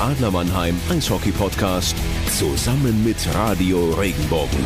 [0.00, 1.94] Adler Mannheim Eishockey Podcast
[2.38, 4.64] zusammen mit Radio Regenbogen.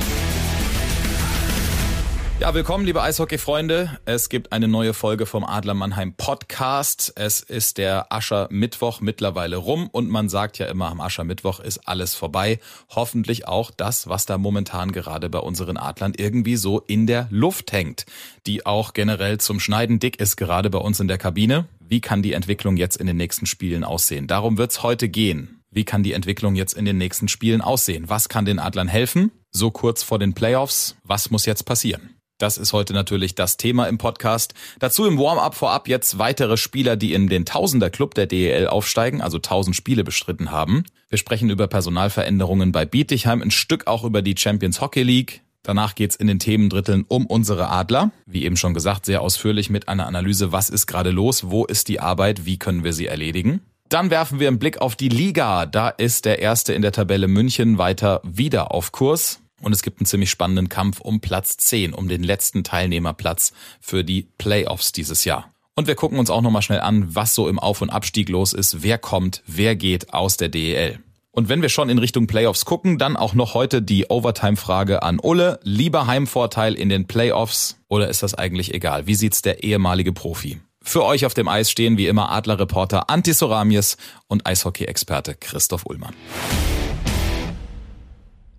[2.38, 3.98] Ja, willkommen, liebe Eishockey-Freunde.
[4.04, 7.12] Es gibt eine neue Folge vom Adler Mannheim Podcast.
[7.16, 12.14] Es ist der Ascher-Mittwoch mittlerweile rum und man sagt ja immer, am Ascher-Mittwoch ist alles
[12.14, 12.60] vorbei.
[12.90, 17.72] Hoffentlich auch das, was da momentan gerade bei unseren Adlern irgendwie so in der Luft
[17.72, 18.06] hängt,
[18.46, 21.66] die auch generell zum Schneiden dick ist, gerade bei uns in der Kabine.
[21.94, 24.26] Wie kann die Entwicklung jetzt in den nächsten Spielen aussehen?
[24.26, 25.60] Darum wird's heute gehen.
[25.70, 28.08] Wie kann die Entwicklung jetzt in den nächsten Spielen aussehen?
[28.08, 29.30] Was kann den Adlern helfen?
[29.52, 30.96] So kurz vor den Playoffs.
[31.04, 32.16] Was muss jetzt passieren?
[32.38, 34.54] Das ist heute natürlich das Thema im Podcast.
[34.80, 39.20] Dazu im Warm-up vorab jetzt weitere Spieler, die in den Tausender Club der DEL aufsteigen,
[39.20, 40.82] also 1000 Spiele bestritten haben.
[41.10, 45.43] Wir sprechen über Personalveränderungen bei Bietigheim, ein Stück auch über die Champions Hockey League.
[45.64, 48.12] Danach geht's in den Themendritteln um unsere Adler.
[48.26, 51.88] Wie eben schon gesagt, sehr ausführlich mit einer Analyse, was ist gerade los, wo ist
[51.88, 53.62] die Arbeit, wie können wir sie erledigen.
[53.88, 55.66] Dann werfen wir einen Blick auf die Liga.
[55.66, 59.40] Da ist der erste in der Tabelle München weiter wieder auf Kurs.
[59.60, 64.04] Und es gibt einen ziemlich spannenden Kampf um Platz 10, um den letzten Teilnehmerplatz für
[64.04, 65.50] die Playoffs dieses Jahr.
[65.74, 68.52] Und wir gucken uns auch nochmal schnell an, was so im Auf- und Abstieg los
[68.52, 70.98] ist, wer kommt, wer geht aus der DEL.
[71.34, 75.18] Und wenn wir schon in Richtung Playoffs gucken, dann auch noch heute die Overtime-Frage an
[75.20, 75.58] Ulle.
[75.64, 79.08] Lieber Heimvorteil in den Playoffs oder ist das eigentlich egal?
[79.08, 80.60] Wie sieht's der ehemalige Profi?
[80.80, 83.96] Für euch auf dem Eis stehen wie immer Adlerreporter Antti Soramies
[84.28, 86.14] und Eishockey-Experte Christoph Ullmann.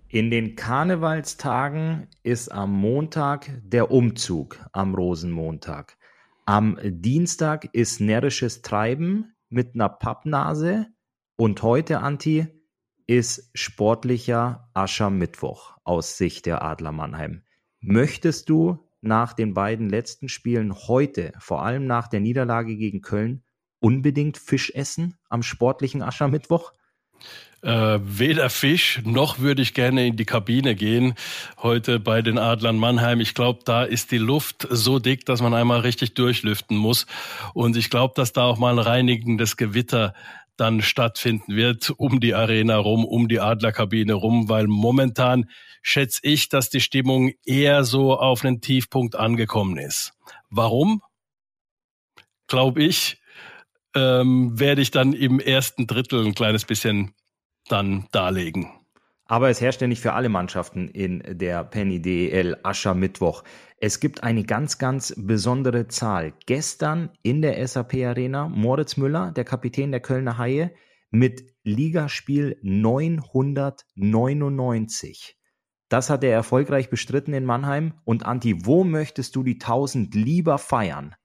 [0.08, 5.96] In den Karnevalstagen ist am Montag der Umzug am Rosenmontag.
[6.44, 10.88] Am Dienstag ist närrisches Treiben mit einer Pappnase
[11.38, 12.48] und heute, Anti,
[13.06, 17.42] ist sportlicher Aschermittwoch aus Sicht der Adler Mannheim.
[17.80, 23.44] Möchtest du nach den beiden letzten Spielen heute, vor allem nach der Niederlage gegen Köln,
[23.78, 26.72] unbedingt Fisch essen am sportlichen Aschermittwoch?
[27.62, 31.14] Äh, weder Fisch noch würde ich gerne in die Kabine gehen
[31.62, 33.20] heute bei den Adlern Mannheim.
[33.20, 37.06] Ich glaube, da ist die Luft so dick, dass man einmal richtig durchlüften muss.
[37.54, 40.14] Und ich glaube, dass da auch mal ein reinigendes Gewitter
[40.56, 45.50] dann stattfinden wird um die Arena rum, um die Adlerkabine rum, weil momentan
[45.82, 50.12] schätze ich, dass die Stimmung eher so auf einen Tiefpunkt angekommen ist.
[50.50, 51.02] Warum?
[52.48, 53.20] Glaube ich,
[53.94, 57.14] ähm, werde ich dann im ersten Drittel ein kleines bisschen
[57.68, 58.70] dann darlegen.
[59.26, 63.42] Aber es herrscht ja nicht für alle Mannschaften in der Penny DEL Aschermittwoch.
[63.78, 66.34] Es gibt eine ganz, ganz besondere Zahl.
[66.46, 70.72] Gestern in der SAP Arena Moritz Müller, der Kapitän der Kölner Haie,
[71.10, 75.36] mit Ligaspiel 999.
[75.88, 77.94] Das hat er erfolgreich bestritten in Mannheim.
[78.04, 81.16] Und Anti, wo möchtest du die 1000 lieber feiern?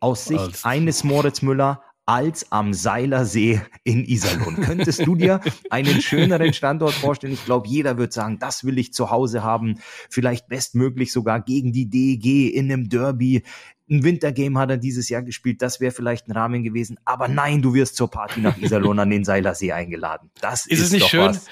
[0.00, 4.56] Aus Sicht Als eines Moritz Müller, als am Seilersee in Iserlohn.
[4.60, 7.32] Könntest du dir einen schöneren Standort vorstellen?
[7.32, 9.76] Ich glaube, jeder wird sagen, das will ich zu Hause haben.
[10.10, 13.42] Vielleicht bestmöglich sogar gegen die DEG in einem Derby.
[13.90, 15.62] Ein Wintergame hat er dieses Jahr gespielt.
[15.62, 16.98] Das wäre vielleicht ein Rahmen gewesen.
[17.04, 20.30] Aber nein, du wirst zur Party nach Iserlohn an den Seilersee eingeladen.
[20.40, 21.26] Das ist, ist es nicht schön?
[21.26, 21.46] Was.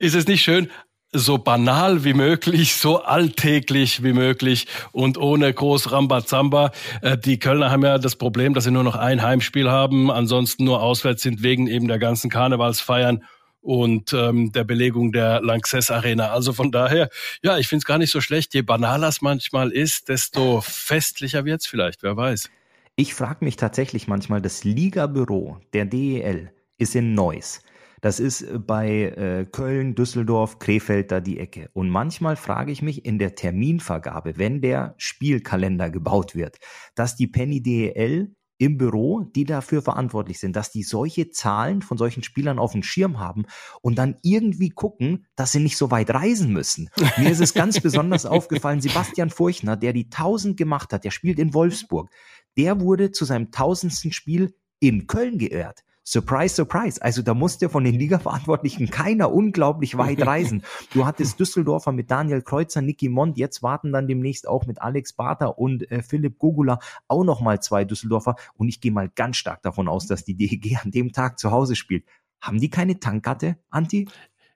[0.00, 0.70] Ist es nicht schön?
[1.12, 6.70] So banal wie möglich, so alltäglich wie möglich und ohne groß Rambazamba.
[7.02, 10.64] Äh, die Kölner haben ja das Problem, dass sie nur noch ein Heimspiel haben, ansonsten
[10.64, 13.24] nur auswärts sind wegen eben der ganzen Karnevalsfeiern
[13.60, 16.30] und ähm, der Belegung der Lanxess Arena.
[16.30, 17.08] Also von daher,
[17.42, 18.54] ja, ich finde es gar nicht so schlecht.
[18.54, 22.50] Je banaler es manchmal ist, desto festlicher wird's vielleicht, wer weiß.
[22.96, 27.60] Ich frage mich tatsächlich manchmal, das Liga-Büro der DEL ist in Neuss.
[28.00, 31.70] Das ist äh, bei äh, Köln, Düsseldorf, Krefeld da die Ecke.
[31.72, 36.58] Und manchmal frage ich mich in der Terminvergabe, wenn der Spielkalender gebaut wird,
[36.94, 41.96] dass die Penny DEL im Büro, die dafür verantwortlich sind, dass die solche Zahlen von
[41.96, 43.46] solchen Spielern auf dem Schirm haben
[43.82, 46.90] und dann irgendwie gucken, dass sie nicht so weit reisen müssen.
[47.18, 51.38] Mir ist es ganz besonders aufgefallen, Sebastian Furchner, der die 1000 gemacht hat, der spielt
[51.38, 52.10] in Wolfsburg,
[52.56, 55.84] der wurde zu seinem tausendsten Spiel in Köln geehrt.
[56.10, 57.02] Surprise, surprise.
[57.02, 60.62] Also da musste von den Liga-Verantwortlichen keiner unglaublich weit reisen.
[60.94, 65.12] Du hattest Düsseldorfer mit Daniel Kreuzer, Nicky Mond, jetzt warten dann demnächst auch mit Alex
[65.12, 66.78] Barter und äh, Philipp Gogula
[67.08, 68.36] auch nochmal zwei Düsseldorfer.
[68.54, 71.50] Und ich gehe mal ganz stark davon aus, dass die DEG an dem Tag zu
[71.50, 72.06] Hause spielt.
[72.40, 74.08] Haben die keine Tankkarte, Anti?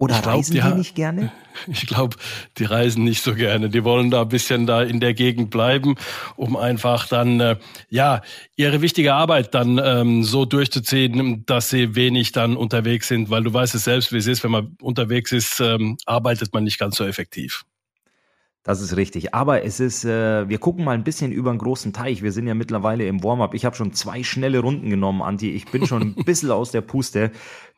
[0.02, 1.31] Oder glaub, reisen die, die nicht gerne?
[1.69, 2.16] Ich glaube,
[2.58, 3.69] die reisen nicht so gerne.
[3.69, 5.94] Die wollen da ein bisschen da in der Gegend bleiben,
[6.34, 7.56] um einfach dann äh,
[7.88, 8.22] ja
[8.56, 13.52] ihre wichtige Arbeit dann ähm, so durchzuziehen, dass sie wenig dann unterwegs sind, weil du
[13.52, 16.96] weißt es selbst, wie es ist, wenn man unterwegs ist, ähm, arbeitet man nicht ganz
[16.96, 17.64] so effektiv.
[18.64, 19.34] Das ist richtig.
[19.34, 22.22] Aber es ist, äh, wir gucken mal ein bisschen über einen großen Teich.
[22.22, 23.55] Wir sind ja mittlerweile im Warm-up.
[23.55, 25.50] Ich habe schon zwei schnelle Runden genommen, Anti.
[25.50, 27.32] Ich bin schon ein bisschen aus der Puste.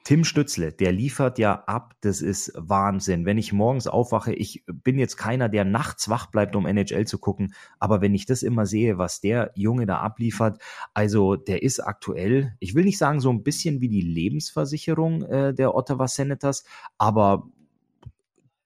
[0.04, 1.94] Tim Stützle, der liefert ja ab.
[2.02, 3.24] Das ist Wahnsinn.
[3.24, 7.18] Wenn ich morgens aufwache, ich bin jetzt keiner, der nachts wach bleibt, um NHL zu
[7.18, 7.54] gucken.
[7.78, 10.60] Aber wenn ich das immer sehe, was der Junge da abliefert,
[10.92, 15.54] also der ist aktuell, ich will nicht sagen so ein bisschen wie die Lebensversicherung äh,
[15.54, 16.64] der Ottawa Senators,
[16.98, 17.48] aber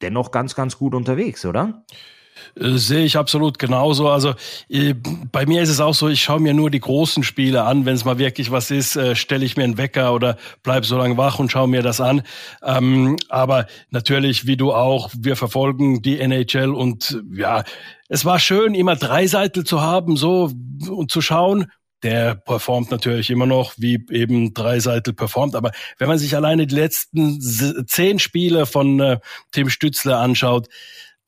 [0.02, 1.84] dennoch ganz, ganz gut unterwegs, oder?
[1.88, 2.17] Äh,
[2.54, 4.08] sehe ich absolut genauso.
[4.08, 4.34] Also
[4.68, 4.94] äh,
[5.32, 7.84] bei mir ist es auch so, ich schaue mir nur die großen Spiele an.
[7.86, 10.96] Wenn es mal wirklich was ist, äh, stelle ich mir einen Wecker oder bleib so
[10.96, 12.22] lange wach und schaue mir das an.
[12.62, 17.64] Ähm, aber natürlich, wie du auch, wir verfolgen die NHL und ja,
[18.08, 20.50] es war schön, immer drei Seiten zu haben, so
[20.88, 21.66] und zu schauen,
[22.02, 25.54] der performt natürlich immer noch, wie eben Dreiseitel performt.
[25.56, 27.40] Aber wenn man sich alleine die letzten
[27.86, 29.18] zehn Spiele von äh,
[29.52, 30.68] Tim Stützler anschaut,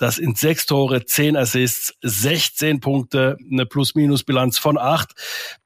[0.00, 5.12] das sind sechs Tore, zehn Assists, 16 Punkte, eine Plus-Minus-Bilanz von acht.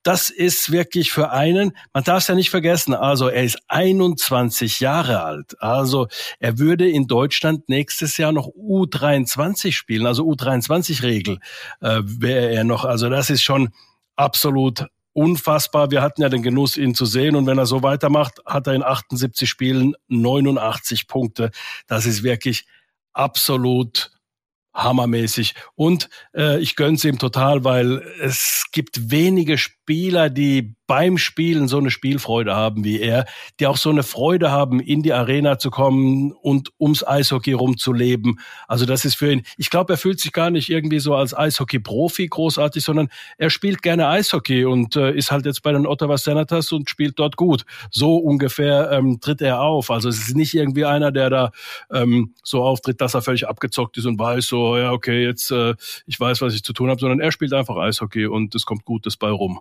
[0.02, 4.80] Das ist wirklich für einen, man darf es ja nicht vergessen, also er ist 21
[4.80, 5.54] Jahre alt.
[5.62, 6.08] Also
[6.40, 11.38] er würde in Deutschland nächstes Jahr noch U23 spielen, also U23-Regel
[11.80, 12.84] äh, wäre er noch.
[12.84, 13.68] Also das ist schon
[14.16, 15.92] absolut unfassbar.
[15.92, 17.36] Wir hatten ja den Genuss, ihn zu sehen.
[17.36, 21.52] Und wenn er so weitermacht, hat er in 78 Spielen 89 Punkte.
[21.86, 22.66] Das ist wirklich
[23.12, 24.10] absolut
[24.74, 25.54] hammermäßig.
[25.74, 31.76] Und äh, ich gönn's ihm total, weil es gibt wenige Spieler, die beim Spielen so
[31.76, 33.26] eine Spielfreude haben wie er,
[33.60, 38.40] die auch so eine Freude haben, in die Arena zu kommen und ums Eishockey rumzuleben.
[38.66, 41.36] Also das ist für ihn, ich glaube, er fühlt sich gar nicht irgendwie so als
[41.36, 46.16] Eishockey-Profi großartig, sondern er spielt gerne Eishockey und äh, ist halt jetzt bei den Ottawa
[46.16, 47.66] Senators und spielt dort gut.
[47.90, 49.90] So ungefähr ähm, tritt er auf.
[49.90, 51.50] Also es ist nicht irgendwie einer, der da
[51.92, 55.74] ähm, so auftritt, dass er völlig abgezockt ist und weiß so, ja, okay, jetzt äh,
[56.06, 58.86] ich weiß, was ich zu tun habe, sondern er spielt einfach Eishockey und es kommt
[58.86, 59.60] Gutes bei rum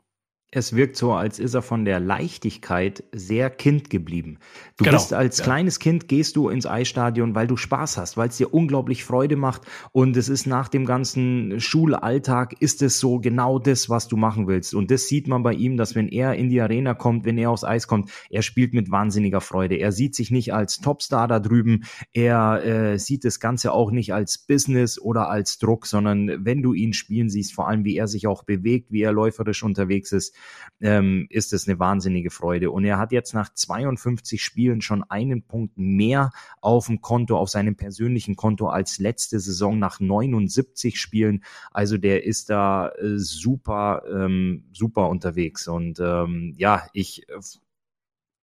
[0.55, 4.37] es wirkt so, als ist er von der Leichtigkeit sehr Kind geblieben.
[4.77, 4.97] Du genau.
[4.97, 5.43] bist als ja.
[5.43, 9.35] kleines Kind, gehst du ins Eisstadion, weil du Spaß hast, weil es dir unglaublich Freude
[9.35, 14.15] macht und es ist nach dem ganzen Schulalltag, ist es so genau das, was du
[14.15, 14.75] machen willst.
[14.75, 17.49] Und das sieht man bei ihm, dass wenn er in die Arena kommt, wenn er
[17.49, 19.75] aufs Eis kommt, er spielt mit wahnsinniger Freude.
[19.77, 24.13] Er sieht sich nicht als Topstar da drüben, er äh, sieht das Ganze auch nicht
[24.13, 28.07] als Business oder als Druck, sondern wenn du ihn spielen siehst, vor allem wie er
[28.07, 30.35] sich auch bewegt, wie er läuferisch unterwegs ist,
[30.81, 32.71] ähm, ist es eine wahnsinnige Freude.
[32.71, 36.31] Und er hat jetzt nach 52 Spielen schon einen Punkt mehr
[36.61, 41.43] auf dem Konto, auf seinem persönlichen Konto als letzte Saison nach 79 Spielen.
[41.71, 45.67] Also der ist da äh, super, ähm, super unterwegs.
[45.67, 47.25] Und ähm, ja, ich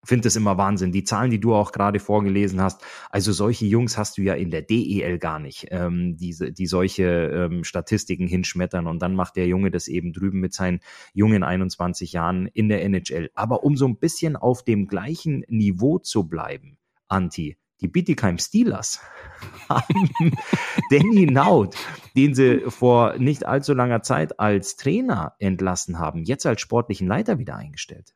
[0.03, 0.91] finde es immer Wahnsinn.
[0.91, 4.49] Die Zahlen, die du auch gerade vorgelesen hast, also solche Jungs hast du ja in
[4.49, 8.87] der DEL gar nicht, ähm, diese, die solche ähm, Statistiken hinschmettern.
[8.87, 10.79] Und dann macht der Junge das eben drüben mit seinen
[11.13, 13.29] jungen 21 Jahren in der NHL.
[13.33, 18.99] Aber um so ein bisschen auf dem gleichen Niveau zu bleiben, Anti, die Bietigheim Steelers
[19.69, 20.11] haben
[20.91, 21.75] Danny Naut,
[22.15, 27.39] den sie vor nicht allzu langer Zeit als Trainer entlassen haben, jetzt als sportlichen Leiter
[27.39, 28.13] wieder eingestellt.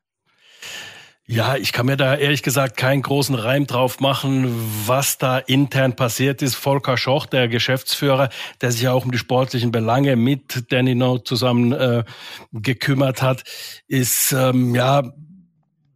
[1.26, 4.46] Ja, ich kann mir da ehrlich gesagt keinen großen Reim drauf machen,
[4.86, 6.56] was da intern passiert ist.
[6.56, 8.28] Volker Schoch, der Geschäftsführer,
[8.60, 12.04] der sich ja auch um die sportlichen Belange mit Danny No zusammen äh,
[12.52, 13.44] gekümmert hat,
[13.88, 15.14] ist ähm, ja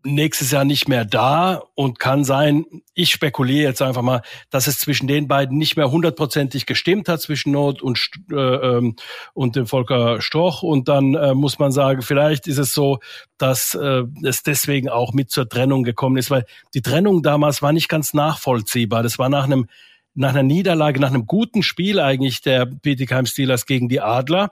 [0.07, 4.79] nächstes Jahr nicht mehr da und kann sein, ich spekuliere jetzt einfach mal, dass es
[4.79, 7.99] zwischen den beiden nicht mehr hundertprozentig gestimmt hat zwischen Not und
[8.31, 8.95] äh, ähm,
[9.33, 12.99] und dem Volker Storch und dann äh, muss man sagen, vielleicht ist es so,
[13.37, 17.73] dass äh, es deswegen auch mit zur Trennung gekommen ist, weil die Trennung damals war
[17.73, 19.03] nicht ganz nachvollziehbar.
[19.03, 19.67] Das war nach einem
[20.15, 24.49] nach einer Niederlage, nach einem guten Spiel eigentlich der Bietigheim Steelers gegen die Adler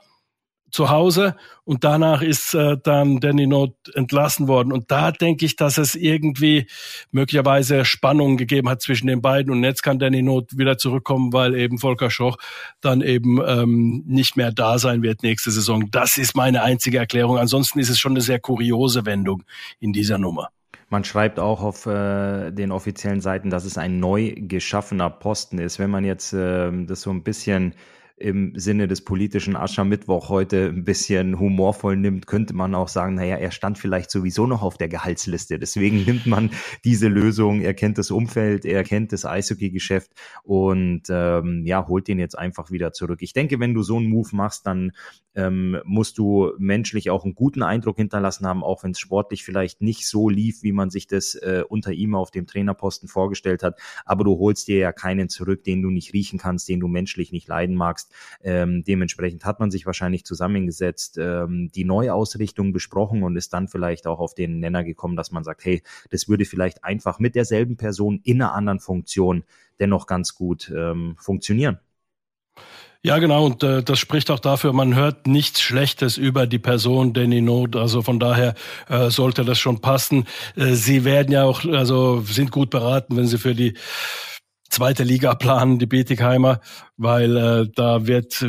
[0.70, 4.72] zu Hause und danach ist äh, dann Danny Not entlassen worden.
[4.72, 6.66] Und da denke ich, dass es irgendwie
[7.10, 9.52] möglicherweise Spannungen gegeben hat zwischen den beiden.
[9.52, 12.36] Und jetzt kann Danny Not wieder zurückkommen, weil eben Volker Schoch
[12.80, 15.90] dann eben ähm, nicht mehr da sein wird nächste Saison.
[15.90, 17.38] Das ist meine einzige Erklärung.
[17.38, 19.42] Ansonsten ist es schon eine sehr kuriose Wendung
[19.80, 20.50] in dieser Nummer.
[20.88, 25.80] Man schreibt auch auf äh, den offiziellen Seiten, dass es ein neu geschaffener Posten ist.
[25.80, 27.74] Wenn man jetzt äh, das so ein bisschen
[28.16, 33.36] im Sinne des politischen Aschermittwoch heute ein bisschen humorvoll nimmt, könnte man auch sagen, naja,
[33.36, 35.58] er stand vielleicht sowieso noch auf der Gehaltsliste.
[35.58, 36.50] Deswegen nimmt man
[36.84, 37.60] diese Lösung.
[37.60, 40.12] Er kennt das Umfeld, er kennt das Eishockey-Geschäft
[40.44, 43.18] und ähm, ja, holt den jetzt einfach wieder zurück.
[43.20, 44.92] Ich denke, wenn du so einen Move machst, dann
[45.34, 49.82] ähm, musst du menschlich auch einen guten Eindruck hinterlassen haben, auch wenn es sportlich vielleicht
[49.82, 53.78] nicht so lief, wie man sich das äh, unter ihm auf dem Trainerposten vorgestellt hat.
[54.06, 57.30] Aber du holst dir ja keinen zurück, den du nicht riechen kannst, den du menschlich
[57.30, 58.05] nicht leiden magst.
[58.06, 58.12] Passt.
[58.42, 64.06] Ähm, dementsprechend hat man sich wahrscheinlich zusammengesetzt, ähm, die Neuausrichtung besprochen und ist dann vielleicht
[64.06, 67.76] auch auf den Nenner gekommen, dass man sagt, hey, das würde vielleicht einfach mit derselben
[67.76, 69.44] Person in einer anderen Funktion
[69.78, 71.78] dennoch ganz gut ähm, funktionieren.
[73.02, 73.46] Ja, genau.
[73.46, 77.76] Und äh, das spricht auch dafür, man hört nichts Schlechtes über die Person Danny Not.
[77.76, 78.54] Also von daher
[78.88, 80.24] äh, sollte das schon passen.
[80.56, 83.74] Äh, sie werden ja auch, also sind gut beraten, wenn sie für die
[84.76, 86.60] zweite Liga planen, die Bietigheimer,
[86.98, 88.44] weil äh, da wird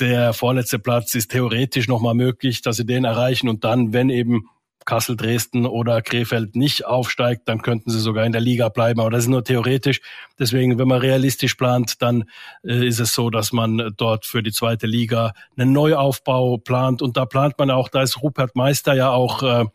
[0.00, 4.48] der vorletzte Platz ist theoretisch nochmal möglich, dass sie den erreichen und dann, wenn eben
[4.84, 9.00] Kassel, Dresden oder Krefeld nicht aufsteigt, dann könnten sie sogar in der Liga bleiben.
[9.00, 10.00] Aber das ist nur theoretisch.
[10.38, 12.24] Deswegen, wenn man realistisch plant, dann
[12.64, 17.02] äh, ist es so, dass man dort für die zweite Liga einen Neuaufbau plant.
[17.02, 19.66] Und da plant man auch, da ist Rupert Meister ja auch äh,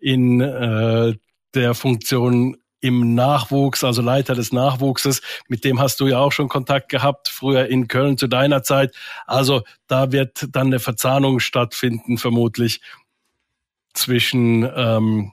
[0.00, 1.14] in äh,
[1.54, 5.20] der Funktion im Nachwuchs, also Leiter des Nachwuchses.
[5.48, 8.94] Mit dem hast du ja auch schon Kontakt gehabt, früher in Köln zu deiner Zeit.
[9.26, 12.80] Also da wird dann eine Verzahnung stattfinden, vermutlich
[13.92, 15.32] zwischen ähm,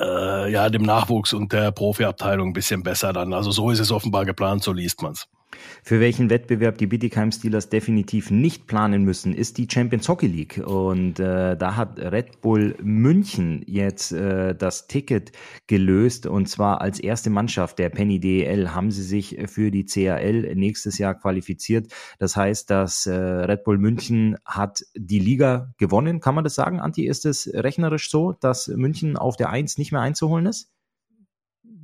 [0.00, 3.32] äh, ja, dem Nachwuchs und der Profiabteilung ein bisschen besser dann.
[3.32, 5.28] Also so ist es offenbar geplant, so liest man's.
[5.82, 10.58] Für welchen Wettbewerb die Bietigheim Steelers definitiv nicht planen müssen, ist die Champions Hockey League.
[10.64, 15.32] Und äh, da hat Red Bull München jetzt äh, das Ticket
[15.66, 16.26] gelöst.
[16.26, 20.98] Und zwar als erste Mannschaft der Penny DEL haben sie sich für die CAL nächstes
[20.98, 21.92] Jahr qualifiziert.
[22.18, 26.20] Das heißt, dass äh, Red Bull München hat die Liga gewonnen.
[26.20, 27.06] Kann man das sagen, Anti?
[27.06, 30.71] Ist es rechnerisch so, dass München auf der Eins nicht mehr einzuholen ist?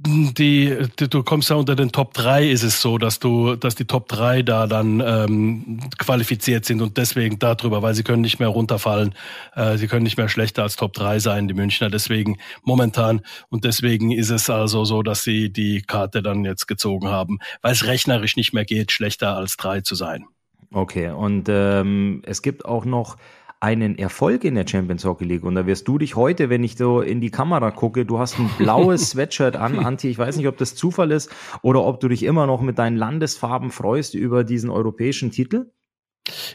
[0.01, 3.85] Die, du kommst ja unter den Top 3 ist es so, dass du, dass die
[3.85, 8.49] Top 3 da dann ähm, qualifiziert sind und deswegen darüber, weil sie können nicht mehr
[8.49, 9.15] runterfallen,
[9.57, 13.65] äh, sie können nicht mehr schlechter als Top 3 sein, die Münchner, deswegen momentan und
[13.65, 17.85] deswegen ist es also so, dass sie die Karte dann jetzt gezogen haben, weil es
[17.85, 20.27] rechnerisch nicht mehr geht, schlechter als 3 zu sein.
[20.73, 23.17] Okay, und ähm, es gibt auch noch
[23.61, 25.45] einen Erfolg in der Champions Hockey League.
[25.45, 28.39] Und da wirst du dich heute, wenn ich so in die Kamera gucke, du hast
[28.39, 30.09] ein blaues Sweatshirt an, Anti.
[30.09, 31.31] Ich weiß nicht, ob das Zufall ist
[31.63, 35.67] oder ob du dich immer noch mit deinen Landesfarben freust über diesen europäischen Titel.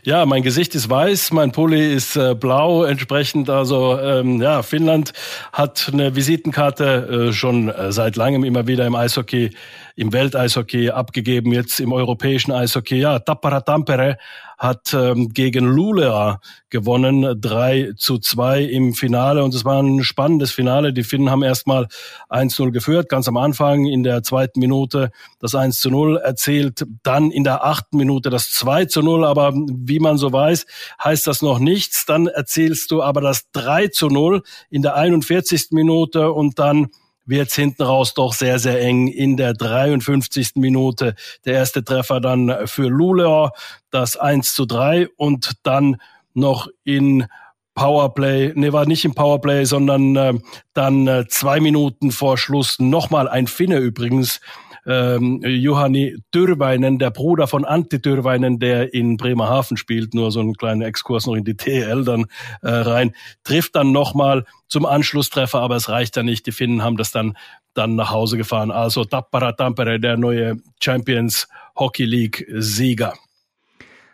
[0.04, 5.14] Ja, mein Gesicht ist weiß, mein Pulli ist äh, blau, entsprechend also ähm, ja, Finnland
[5.52, 9.52] hat eine Visitenkarte äh, schon äh, seit langem immer wieder im Eishockey,
[9.96, 12.96] im Welteishockey abgegeben, jetzt im europäischen Eishockey.
[12.96, 14.18] Ja, Tappara Tampere
[14.58, 19.44] hat ähm, gegen Lulea gewonnen, 3 zu 2 im Finale.
[19.44, 20.94] Und es war ein spannendes Finale.
[20.94, 21.88] Die Finnen haben erstmal
[22.30, 27.30] 1-0 geführt, ganz am Anfang in der zweiten Minute das 1 zu 0 erzählt, dann
[27.30, 29.26] in der achten Minute das 2 zu 0.
[29.26, 30.66] Aber wie man so weiß,
[31.04, 32.06] heißt das noch nichts.
[32.06, 35.68] Dann erzählst du aber das 3 zu 0 in der 41.
[35.72, 36.90] Minute und dann
[37.26, 40.52] wird es hinten raus doch sehr, sehr eng in der 53.
[40.56, 41.16] Minute.
[41.46, 43.50] Der erste Treffer dann für Luleå,
[43.92, 45.98] das 1 zu 3 und dann
[46.34, 47.28] noch in
[47.76, 50.34] Powerplay, nee, war nicht im Powerplay, sondern äh,
[50.74, 54.42] dann äh, zwei Minuten vor Schluss nochmal ein Finne übrigens,
[54.86, 60.56] ähm, Johanni Dürweinen, der Bruder von Antti Dürweinen, der in Bremerhaven spielt, nur so einen
[60.56, 62.26] kleinen Exkurs noch in die TL dann
[62.62, 63.14] äh, rein,
[63.44, 66.46] trifft dann nochmal zum Anschlusstreffer, aber es reicht ja nicht.
[66.48, 67.38] Die Finnen haben das dann
[67.74, 68.72] dann nach Hause gefahren.
[68.72, 73.14] Also Tappara Tampere, der neue Champions Hockey League Sieger.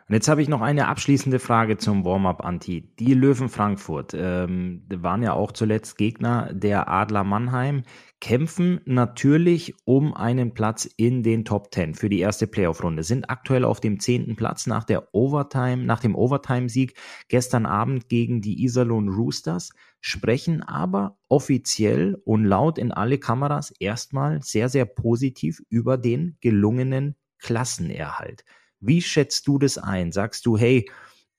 [0.10, 2.90] Und jetzt habe ich noch eine abschließende Frage zum Warm-up, Anti.
[3.00, 7.84] Die Löwen Frankfurt ähm, waren ja auch zuletzt Gegner der Adler Mannheim,
[8.20, 13.64] kämpfen natürlich um einen Platz in den Top 10 für die erste Playoff-Runde, sind aktuell
[13.64, 16.96] auf dem zehnten Platz nach der Overtime, nach dem Overtime-Sieg
[17.28, 19.70] gestern Abend gegen die Iserlohn Roosters,
[20.02, 27.16] sprechen aber offiziell und laut in alle Kameras erstmal sehr, sehr positiv über den gelungenen
[27.38, 28.44] Klassenerhalt.
[28.80, 30.12] Wie schätzt du das ein?
[30.12, 30.90] Sagst du, hey,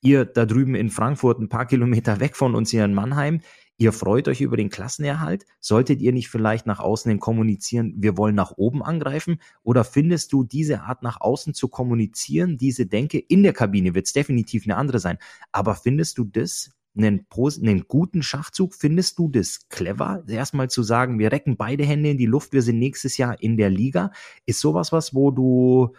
[0.01, 3.41] ihr da drüben in Frankfurt, ein paar Kilometer weg von uns hier in Mannheim,
[3.77, 5.45] ihr freut euch über den Klassenerhalt?
[5.59, 9.39] Solltet ihr nicht vielleicht nach außen hin kommunizieren, wir wollen nach oben angreifen?
[9.63, 14.07] Oder findest du diese Art nach außen zu kommunizieren, diese Denke in der Kabine wird
[14.07, 15.17] es definitiv eine andere sein.
[15.51, 18.75] Aber findest du das einen, einen guten Schachzug?
[18.75, 22.61] Findest du das clever, erstmal zu sagen, wir recken beide Hände in die Luft, wir
[22.61, 24.11] sind nächstes Jahr in der Liga?
[24.45, 25.93] Ist sowas was, wo du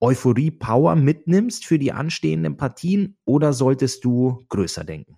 [0.00, 5.16] Euphorie, Power mitnimmst für die anstehenden Partien oder solltest du größer denken?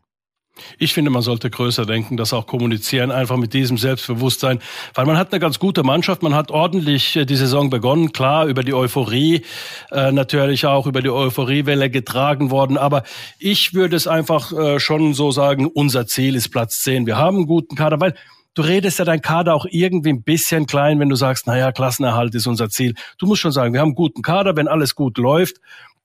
[0.78, 4.58] Ich finde, man sollte größer denken, das auch kommunizieren, einfach mit diesem Selbstbewusstsein,
[4.94, 8.46] weil man hat eine ganz gute Mannschaft, man hat ordentlich äh, die Saison begonnen, klar,
[8.46, 9.42] über die Euphorie,
[9.90, 13.02] äh, natürlich auch über die Euphoriewelle getragen worden, aber
[13.38, 17.06] ich würde es einfach äh, schon so sagen, unser Ziel ist Platz 10.
[17.06, 18.14] Wir haben einen guten Kader, weil
[18.54, 22.34] du redest ja dein Kader auch irgendwie ein bisschen klein, wenn du sagst, naja, Klassenerhalt
[22.34, 22.94] ist unser Ziel.
[23.18, 25.56] Du musst schon sagen, wir haben einen guten Kader, wenn alles gut läuft,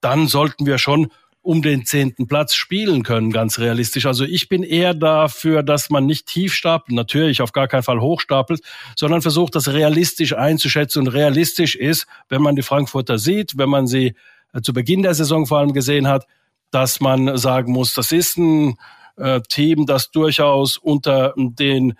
[0.02, 1.12] dann sollten wir schon
[1.42, 4.06] um den zehnten Platz spielen können, ganz realistisch.
[4.06, 8.02] Also ich bin eher dafür, dass man nicht tief stapelt, natürlich auf gar keinen Fall
[8.02, 8.60] hochstapelt,
[8.98, 11.04] sondern versucht, das realistisch einzuschätzen.
[11.04, 14.14] Und realistisch ist, wenn man die Frankfurter sieht, wenn man sie
[14.54, 16.28] äh, zu Beginn der Saison vor allem gesehen hat,
[16.70, 18.78] dass man sagen muss, das ist ein
[19.16, 21.94] äh, Team, das durchaus unter den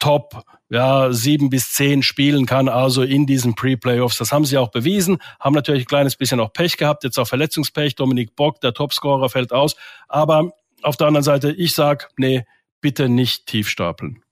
[0.00, 4.18] Top ja, sieben bis zehn spielen kann, also in diesen Pre-Playoffs.
[4.18, 7.26] Das haben sie auch bewiesen, haben natürlich ein kleines bisschen auch Pech gehabt, jetzt auch
[7.26, 7.96] Verletzungspech.
[7.96, 9.76] Dominik Bock, der Topscorer, fällt aus.
[10.08, 10.52] Aber
[10.82, 12.44] auf der anderen Seite, ich sag, nee,
[12.80, 14.22] bitte nicht tief stapeln.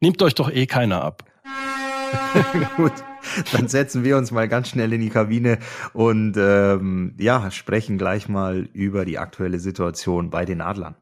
[0.00, 1.24] Nimmt euch doch eh keiner ab.
[2.76, 2.92] Gut,
[3.52, 5.58] dann setzen wir uns mal ganz schnell in die Kabine
[5.94, 10.96] und ähm, ja, sprechen gleich mal über die aktuelle Situation bei den Adlern.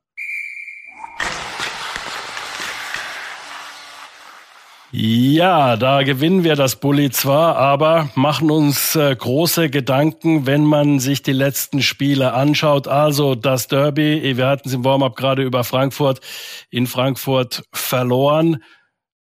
[4.92, 11.00] Ja, da gewinnen wir das Bulli zwar, aber machen uns äh, große Gedanken, wenn man
[11.00, 12.86] sich die letzten Spiele anschaut.
[12.86, 16.20] Also das Derby, wir hatten es im Warm-up gerade über Frankfurt,
[16.70, 18.62] in Frankfurt verloren.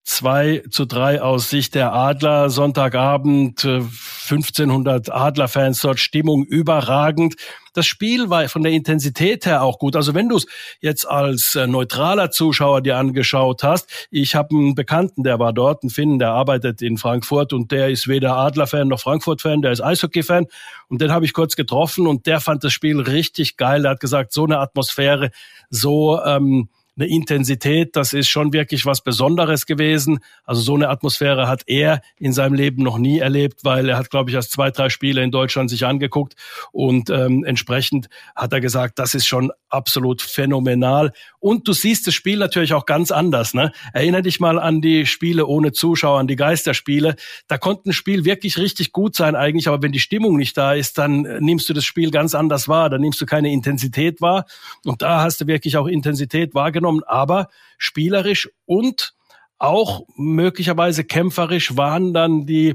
[0.06, 2.48] 2 zu 3 aus Sicht der Adler.
[2.48, 7.34] Sonntagabend 1500 äh, Adlerfans dort, Stimmung überragend.
[7.74, 9.96] Das Spiel war von der Intensität her auch gut.
[9.96, 10.46] Also wenn du es
[10.80, 15.82] jetzt als äh, neutraler Zuschauer dir angeschaut hast, ich habe einen Bekannten, der war dort,
[15.82, 19.82] einen Finn, der arbeitet in Frankfurt und der ist weder Adler-Fan noch Frankfurt-Fan, der ist
[19.82, 20.46] Eishockey-Fan
[20.88, 23.84] und den habe ich kurz getroffen und der fand das Spiel richtig geil.
[23.84, 25.32] Er hat gesagt, so eine Atmosphäre,
[25.68, 30.20] so ähm, eine Intensität, das ist schon wirklich was Besonderes gewesen.
[30.44, 34.10] Also so eine Atmosphäre hat er in seinem Leben noch nie erlebt, weil er hat,
[34.10, 36.34] glaube ich, erst zwei, drei Spiele in Deutschland sich angeguckt
[36.72, 41.12] und ähm, entsprechend hat er gesagt, das ist schon absolut phänomenal.
[41.46, 43.54] Und du siehst das Spiel natürlich auch ganz anders.
[43.54, 43.70] Ne?
[43.92, 47.14] Erinner dich mal an die Spiele ohne Zuschauer, an die Geisterspiele.
[47.46, 50.72] Da konnte ein Spiel wirklich richtig gut sein eigentlich, aber wenn die Stimmung nicht da
[50.72, 52.90] ist, dann nimmst du das Spiel ganz anders wahr.
[52.90, 54.46] Dann nimmst du keine Intensität wahr.
[54.84, 57.48] Und da hast du wirklich auch Intensität wahrgenommen genommen, aber
[57.78, 59.14] spielerisch und
[59.58, 62.74] auch möglicherweise kämpferisch waren dann die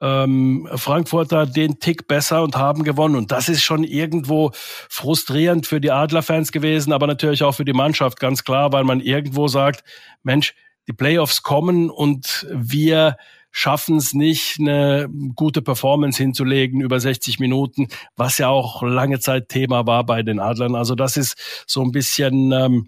[0.00, 3.16] ähm, Frankfurter den Tick besser und haben gewonnen.
[3.16, 7.72] Und das ist schon irgendwo frustrierend für die Adlerfans gewesen, aber natürlich auch für die
[7.72, 9.84] Mannschaft, ganz klar, weil man irgendwo sagt,
[10.22, 10.54] Mensch,
[10.88, 13.16] die Playoffs kommen und wir
[13.50, 19.48] schaffen es nicht, eine gute Performance hinzulegen über 60 Minuten, was ja auch lange Zeit
[19.48, 20.74] Thema war bei den Adlern.
[20.74, 22.86] Also das ist so ein bisschen ähm,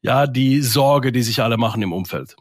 [0.00, 2.34] ja die Sorge, die sich alle machen im Umfeld.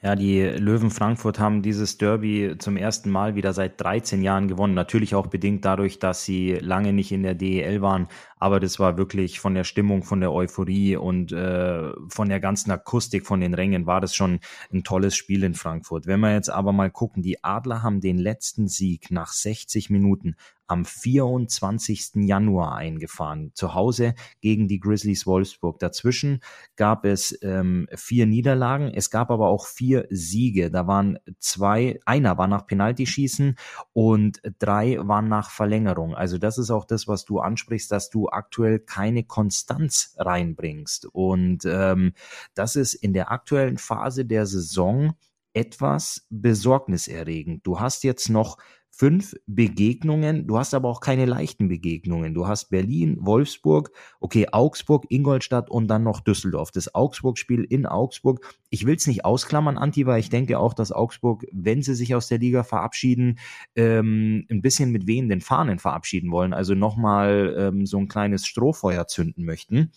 [0.00, 4.74] Ja, die Löwen Frankfurt haben dieses Derby zum ersten Mal wieder seit 13 Jahren gewonnen.
[4.74, 8.06] Natürlich auch bedingt dadurch, dass sie lange nicht in der DEL waren.
[8.38, 12.70] Aber das war wirklich von der Stimmung, von der Euphorie und äh, von der ganzen
[12.70, 14.40] Akustik von den Rängen war das schon
[14.72, 16.06] ein tolles Spiel in Frankfurt.
[16.06, 20.36] Wenn wir jetzt aber mal gucken, die Adler haben den letzten Sieg nach 60 Minuten
[20.68, 22.10] am 24.
[22.16, 25.78] Januar eingefahren, zu Hause gegen die Grizzlies Wolfsburg.
[25.78, 26.40] Dazwischen
[26.76, 30.70] gab es ähm, vier Niederlagen, es gab aber auch vier Siege.
[30.70, 33.56] Da waren zwei, einer war nach Penaltyschießen
[33.94, 36.14] und drei waren nach Verlängerung.
[36.14, 41.06] Also das ist auch das, was du ansprichst, dass du aktuell keine Konstanz reinbringst.
[41.06, 42.12] Und ähm,
[42.54, 45.14] das ist in der aktuellen Phase der Saison
[45.52, 47.66] etwas besorgniserregend.
[47.66, 48.58] Du hast jetzt noch
[48.98, 50.48] fünf Begegnungen.
[50.48, 52.34] Du hast aber auch keine leichten Begegnungen.
[52.34, 56.72] Du hast Berlin, Wolfsburg, okay, Augsburg, Ingolstadt und dann noch Düsseldorf.
[56.72, 58.44] Das Augsburg-Spiel in Augsburg.
[58.70, 62.16] Ich will es nicht ausklammern, Anti, weil ich denke auch, dass Augsburg, wenn sie sich
[62.16, 63.38] aus der Liga verabschieden,
[63.76, 66.52] ähm, ein bisschen mit wehenden Fahnen verabschieden wollen.
[66.52, 69.92] Also nochmal ähm, so ein kleines Strohfeuer zünden möchten.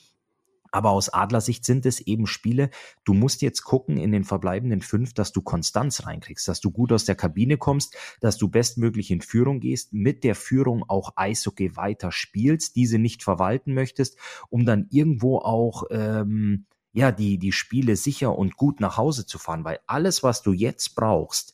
[0.72, 2.70] Aber aus Adlersicht sind es eben Spiele,
[3.04, 6.92] du musst jetzt gucken in den verbleibenden fünf, dass du Konstanz reinkriegst, dass du gut
[6.92, 11.76] aus der Kabine kommst, dass du bestmöglich in Führung gehst, mit der Führung auch Eishockey
[11.76, 14.18] weiter spielst, diese nicht verwalten möchtest,
[14.50, 19.38] um dann irgendwo auch ähm, ja die die Spiele sicher und gut nach Hause zu
[19.40, 21.54] fahren, weil alles, was du jetzt brauchst,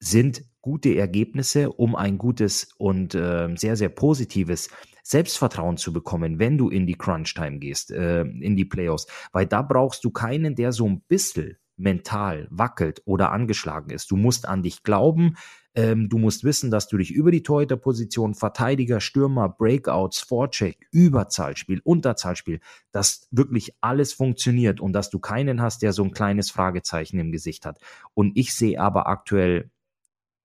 [0.00, 4.68] sind gute Ergebnisse, um ein gutes und äh, sehr, sehr positives
[5.04, 9.06] Selbstvertrauen zu bekommen, wenn du in die Crunch-Time gehst, äh, in die Playoffs.
[9.32, 14.10] Weil da brauchst du keinen, der so ein bisschen mental wackelt oder angeschlagen ist.
[14.10, 15.36] Du musst an dich glauben.
[15.74, 21.80] Ähm, du musst wissen, dass du dich über die Torhüterposition, Verteidiger, Stürmer, Breakouts, Vorcheck, Überzahlspiel,
[21.82, 22.60] Unterzahlspiel,
[22.92, 27.32] dass wirklich alles funktioniert und dass du keinen hast, der so ein kleines Fragezeichen im
[27.32, 27.80] Gesicht hat.
[28.14, 29.70] Und ich sehe aber aktuell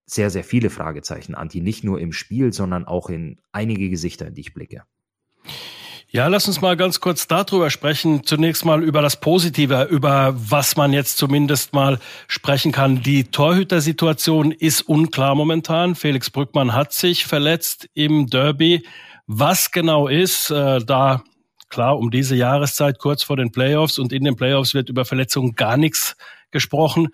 [0.09, 4.33] sehr, sehr viele Fragezeichen, Anti, nicht nur im Spiel, sondern auch in einige Gesichter, in
[4.33, 4.83] die ich blicke.
[6.11, 8.23] Ja, lass uns mal ganz kurz darüber sprechen.
[8.23, 13.03] Zunächst mal über das Positive, über was man jetzt zumindest mal sprechen kann.
[13.03, 15.93] Die Torhütersituation ist unklar momentan.
[15.93, 18.83] Felix Brückmann hat sich verletzt im Derby.
[19.27, 21.23] Was genau ist, äh, da
[21.69, 25.53] klar um diese Jahreszeit kurz vor den Playoffs und in den Playoffs wird über Verletzungen
[25.53, 26.17] gar nichts
[26.49, 27.09] gesprochen.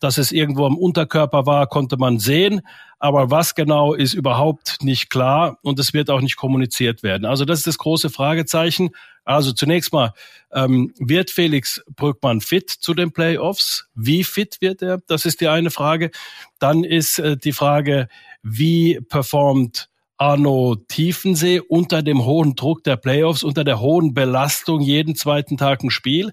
[0.00, 2.62] Dass es irgendwo am Unterkörper war, konnte man sehen.
[2.98, 7.24] Aber was genau ist überhaupt nicht klar und es wird auch nicht kommuniziert werden.
[7.24, 8.90] Also das ist das große Fragezeichen.
[9.24, 10.12] Also zunächst mal,
[10.52, 13.86] ähm, wird Felix Brückmann fit zu den Playoffs?
[13.94, 15.00] Wie fit wird er?
[15.06, 16.10] Das ist die eine Frage.
[16.58, 18.08] Dann ist äh, die Frage,
[18.42, 19.89] wie performt
[20.20, 25.82] Arno Tiefensee unter dem hohen Druck der Playoffs, unter der hohen Belastung jeden zweiten Tag
[25.82, 26.32] ein Spiel.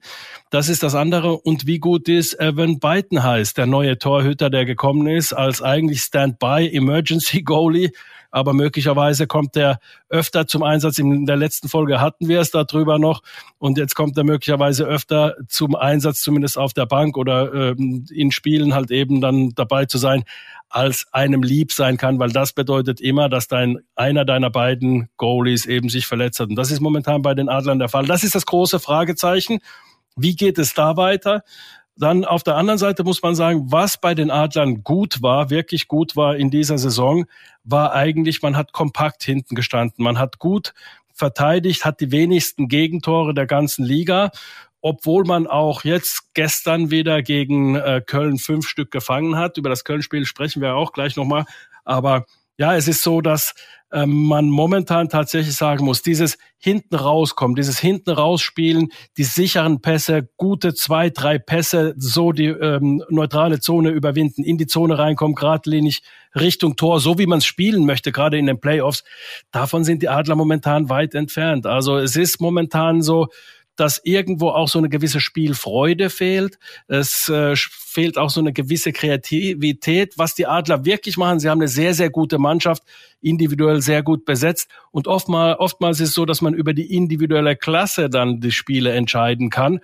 [0.49, 1.37] Das ist das andere.
[1.37, 6.01] Und wie gut ist Evan Beiten heißt, der neue Torhüter, der gekommen ist, als eigentlich
[6.01, 7.91] Standby Emergency Goalie.
[8.31, 10.97] Aber möglicherweise kommt er öfter zum Einsatz.
[10.99, 13.21] In der letzten Folge hatten wir es darüber noch.
[13.57, 18.31] Und jetzt kommt er möglicherweise öfter zum Einsatz, zumindest auf der Bank oder ähm, in
[18.31, 20.23] Spielen halt eben dann dabei zu sein
[20.69, 25.65] als einem lieb sein kann, weil das bedeutet immer, dass dein einer deiner beiden Goalies
[25.65, 26.49] eben sich verletzt hat.
[26.49, 28.05] Und das ist momentan bei den Adlern der Fall.
[28.05, 29.59] Das ist das große Fragezeichen.
[30.15, 31.43] Wie geht es da weiter?
[31.99, 35.87] Dann auf der anderen Seite muss man sagen, was bei den Adlern gut war, wirklich
[35.87, 37.25] gut war in dieser Saison,
[37.63, 40.03] war eigentlich, man hat kompakt hinten gestanden.
[40.03, 40.73] Man hat gut
[41.13, 44.31] verteidigt, hat die wenigsten Gegentore der ganzen Liga
[44.81, 49.57] obwohl man auch jetzt gestern wieder gegen äh, Köln fünf Stück gefangen hat.
[49.57, 51.45] Über das Köln-Spiel sprechen wir auch gleich nochmal.
[51.83, 52.25] Aber
[52.57, 53.53] ja, es ist so, dass
[53.91, 60.73] man momentan tatsächlich sagen muss, dieses hinten rauskommen, dieses hinten rausspielen, die sicheren Pässe, gute
[60.73, 66.01] zwei, drei Pässe, so die ähm, neutrale Zone überwinden, in die Zone reinkommen, geradlinig
[66.35, 69.03] Richtung Tor, so wie man es spielen möchte, gerade in den Playoffs.
[69.51, 71.65] Davon sind die Adler momentan weit entfernt.
[71.65, 73.27] Also es ist momentan so,
[73.77, 76.59] dass irgendwo auch so eine gewisse Spielfreude fehlt.
[76.87, 81.39] Es äh, fehlt auch so eine gewisse Kreativität, was die Adler wirklich machen.
[81.39, 82.83] Sie haben eine sehr, sehr gute Mannschaft,
[83.21, 84.69] individuell sehr gut besetzt.
[84.91, 88.91] Und oftmal, oftmals ist es so, dass man über die individuelle Klasse dann die Spiele
[88.91, 89.79] entscheiden kann.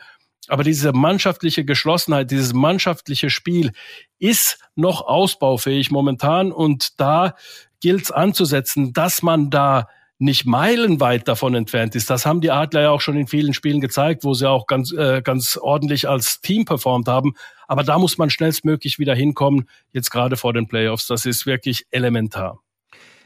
[0.47, 3.71] Aber diese mannschaftliche Geschlossenheit, dieses mannschaftliche Spiel
[4.19, 6.51] ist noch ausbaufähig momentan.
[6.51, 7.35] Und da
[7.79, 9.87] gilt es anzusetzen, dass man da
[10.19, 12.09] nicht meilenweit davon entfernt ist.
[12.09, 14.91] Das haben die Adler ja auch schon in vielen Spielen gezeigt, wo sie auch ganz,
[14.93, 17.33] äh, ganz ordentlich als Team performt haben.
[17.67, 21.07] Aber da muss man schnellstmöglich wieder hinkommen, jetzt gerade vor den Playoffs.
[21.07, 22.59] Das ist wirklich elementar.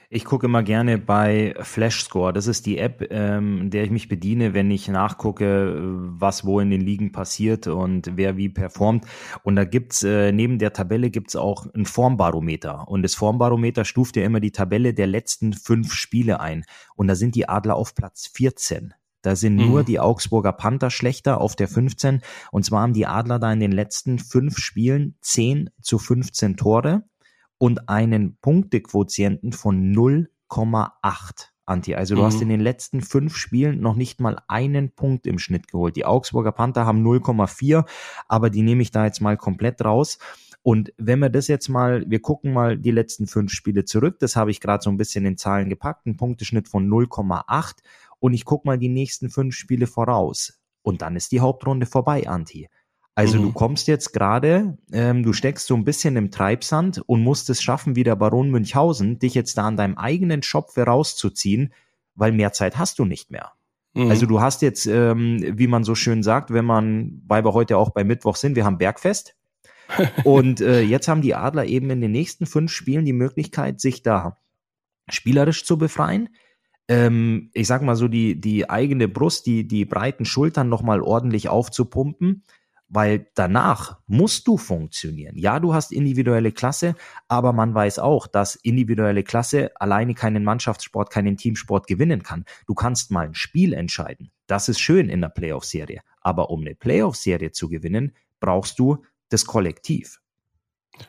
[0.09, 2.31] Ich gucke immer gerne bei Flashscore.
[2.31, 6.69] Das ist die App, ähm, der ich mich bediene, wenn ich nachgucke, was wo in
[6.69, 9.05] den Ligen passiert und wer wie performt.
[9.43, 12.87] Und da gibt's äh, neben der Tabelle gibt's auch ein Formbarometer.
[12.87, 16.63] Und das Formbarometer stuft ja immer die Tabelle der letzten fünf Spiele ein.
[16.95, 18.93] Und da sind die Adler auf Platz 14.
[19.23, 19.67] Da sind mhm.
[19.67, 22.21] nur die Augsburger Panther schlechter auf der 15.
[22.53, 27.03] Und zwar haben die Adler da in den letzten fünf Spielen 10 zu 15 Tore
[27.57, 31.49] und einen Punktequotienten von 0,8.
[31.67, 31.95] Anti.
[31.95, 32.25] Also du mhm.
[32.25, 35.97] hast in den letzten fünf Spielen noch nicht mal einen Punkt im Schnitt geholt.
[35.97, 37.85] Die Augsburger Panther haben 0,4,
[38.29, 40.17] aber die nehme ich da jetzt mal komplett raus.
[40.63, 44.35] Und wenn wir das jetzt mal, wir gucken mal die letzten fünf Spiele zurück, das
[44.35, 47.75] habe ich gerade so ein bisschen in Zahlen gepackt, ein Punkteschnitt von 0,8
[48.19, 50.59] und ich gucke mal die nächsten fünf Spiele voraus.
[50.81, 52.69] Und dann ist die Hauptrunde vorbei, Anti.
[53.17, 53.45] Also mhm.
[53.45, 57.63] du kommst jetzt gerade, ähm, du steckst so ein bisschen im Treibsand und musst es
[57.63, 61.73] schaffen, wie der Baron Münchhausen, dich jetzt da an deinem eigenen Schopf rauszuziehen,
[62.13, 63.53] weil mehr Zeit hast du nicht mehr.
[63.95, 64.11] Mhm.
[64.11, 67.79] Also du hast jetzt, ähm, wie man so schön sagt, wenn man, weil wir heute
[67.79, 69.35] auch bei Mittwoch sind, wir haben Bergfest.
[70.23, 74.03] und äh, jetzt haben die Adler eben in den nächsten fünf Spielen die Möglichkeit, sich
[74.03, 74.37] da
[75.09, 76.29] spielerisch zu befreien.
[76.87, 81.49] Ähm, ich sag mal so, die, die eigene Brust, die, die breiten Schultern nochmal ordentlich
[81.49, 82.43] aufzupumpen
[82.89, 85.37] weil danach musst du funktionieren.
[85.37, 86.95] Ja, du hast individuelle Klasse,
[87.27, 92.45] aber man weiß auch, dass individuelle Klasse alleine keinen Mannschaftssport, keinen Teamsport gewinnen kann.
[92.65, 94.31] Du kannst mal ein Spiel entscheiden.
[94.47, 96.01] Das ist schön in der Playoff-Serie.
[96.21, 100.21] Aber um eine Playoff-Serie zu gewinnen, brauchst du das Kollektiv.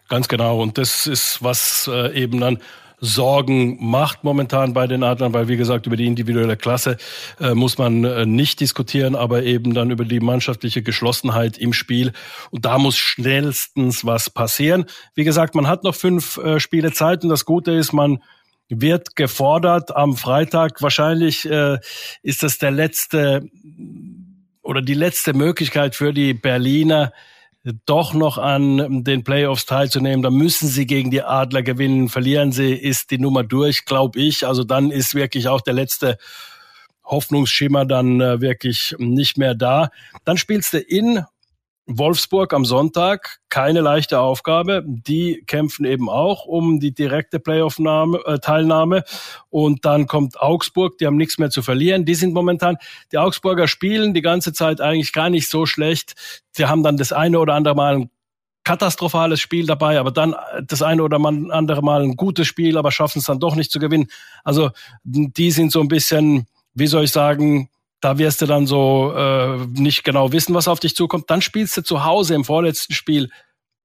[0.08, 0.60] Ganz genau.
[0.60, 2.58] Und das ist, was äh, eben dann
[3.00, 6.96] Sorgen macht momentan bei den Adlern, weil wie gesagt, über die individuelle Klasse
[7.40, 12.12] äh, muss man äh, nicht diskutieren, aber eben dann über die mannschaftliche Geschlossenheit im Spiel.
[12.50, 14.86] Und da muss schnellstens was passieren.
[15.14, 18.18] Wie gesagt, man hat noch fünf äh, Spiele Zeit und das Gute ist, man
[18.68, 20.82] wird gefordert am Freitag.
[20.82, 21.78] Wahrscheinlich äh,
[22.22, 23.48] ist das der letzte
[24.62, 27.12] oder die letzte Möglichkeit für die Berliner,
[27.86, 30.22] doch noch an den Playoffs teilzunehmen.
[30.22, 32.08] Da müssen sie gegen die Adler gewinnen.
[32.08, 34.46] Verlieren sie, ist die Nummer durch, glaube ich.
[34.46, 36.18] Also dann ist wirklich auch der letzte
[37.04, 39.90] Hoffnungsschimmer dann äh, wirklich nicht mehr da.
[40.24, 41.24] Dann spielst du in
[41.88, 44.84] Wolfsburg am Sonntag, keine leichte Aufgabe.
[44.86, 48.98] Die kämpfen eben auch um die direkte Playoff-Teilnahme.
[48.98, 49.02] Äh,
[49.48, 52.04] Und dann kommt Augsburg, die haben nichts mehr zu verlieren.
[52.04, 52.76] Die sind momentan,
[53.10, 56.14] die Augsburger spielen die ganze Zeit eigentlich gar nicht so schlecht.
[56.58, 58.10] Die haben dann das eine oder andere Mal ein
[58.64, 63.20] katastrophales Spiel dabei, aber dann das eine oder andere Mal ein gutes Spiel, aber schaffen
[63.20, 64.08] es dann doch nicht zu gewinnen.
[64.44, 64.70] Also
[65.04, 69.66] die sind so ein bisschen, wie soll ich sagen, da wirst du dann so äh,
[69.74, 71.30] nicht genau wissen, was auf dich zukommt.
[71.30, 73.30] Dann spielst du zu Hause im vorletzten Spiel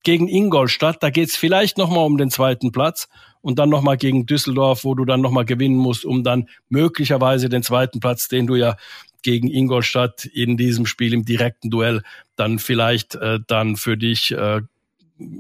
[0.04, 1.02] gegen Ingolstadt.
[1.02, 3.08] Da geht's vielleicht nochmal um den zweiten Platz
[3.42, 7.64] und dann nochmal gegen Düsseldorf, wo du dann nochmal gewinnen musst, um dann möglicherweise den
[7.64, 8.76] zweiten Platz, den du ja
[9.24, 12.04] gegen Ingolstadt in diesem Spiel im direkten Duell
[12.36, 14.62] dann vielleicht äh, dann für dich äh,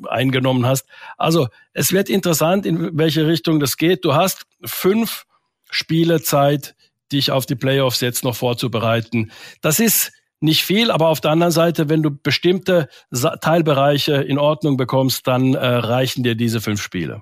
[0.07, 0.87] eingenommen hast.
[1.17, 4.05] Also es wird interessant, in welche Richtung das geht.
[4.05, 5.25] Du hast fünf
[5.69, 6.75] Spiele Zeit,
[7.11, 9.31] dich auf die Playoffs jetzt noch vorzubereiten.
[9.61, 12.89] Das ist nicht viel, aber auf der anderen Seite, wenn du bestimmte
[13.41, 17.21] Teilbereiche in Ordnung bekommst, dann äh, reichen dir diese fünf Spiele.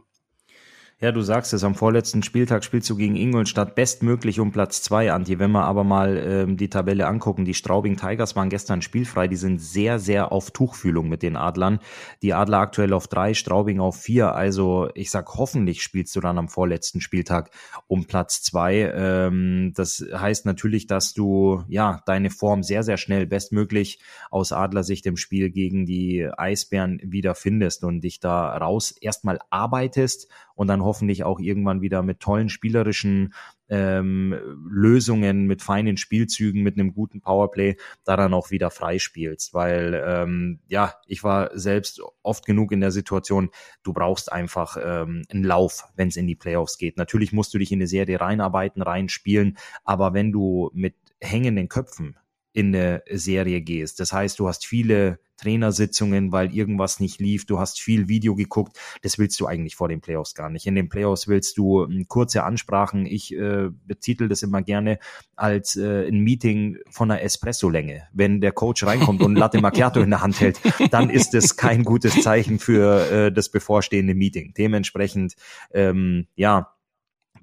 [1.04, 5.12] Ja, du sagst es, am vorletzten Spieltag spielst du gegen Ingolstadt bestmöglich um Platz zwei,
[5.12, 5.40] Anti.
[5.40, 9.36] Wenn wir aber mal ähm, die Tabelle angucken, die Straubing Tigers waren gestern spielfrei, die
[9.36, 11.80] sind sehr, sehr auf Tuchfühlung mit den Adlern.
[12.22, 14.36] Die Adler aktuell auf drei, Straubing auf vier.
[14.36, 17.50] Also ich sag, hoffentlich spielst du dann am vorletzten Spieltag
[17.88, 18.94] um Platz zwei.
[18.94, 23.98] Ähm, das heißt natürlich, dass du ja deine Form sehr, sehr schnell bestmöglich
[24.30, 30.28] aus Adlersicht im Spiel gegen die Eisbären wieder findest und dich da raus erstmal arbeitest
[30.56, 33.34] und dann hoffentlich auch irgendwann wieder mit tollen spielerischen
[33.70, 34.36] ähm,
[34.70, 39.54] Lösungen, mit feinen Spielzügen, mit einem guten Powerplay da dann auch wieder freispielst.
[39.54, 43.50] Weil ähm, ja, ich war selbst oft genug in der Situation,
[43.84, 46.98] du brauchst einfach ähm, einen Lauf, wenn es in die Playoffs geht.
[46.98, 52.18] Natürlich musst du dich in eine Serie reinarbeiten, reinspielen, aber wenn du mit hängenden Köpfen
[52.54, 54.00] in eine Serie gehst.
[54.00, 58.78] Das heißt, du hast viele Trainersitzungen, weil irgendwas nicht lief, du hast viel Video geguckt.
[59.02, 60.68] Das willst du eigentlich vor den Playoffs gar nicht.
[60.68, 63.06] In den Playoffs willst du ähm, kurze Ansprachen.
[63.06, 65.00] Ich äh, betitel das immer gerne
[65.36, 68.04] als äh, ein Meeting von einer Espresso-Länge.
[68.14, 70.60] Wenn der Coach reinkommt und Latte Macchiato in der Hand hält,
[70.92, 74.54] dann ist es kein gutes Zeichen für äh, das bevorstehende Meeting.
[74.56, 75.36] Dementsprechend,
[75.74, 76.76] ähm, ja,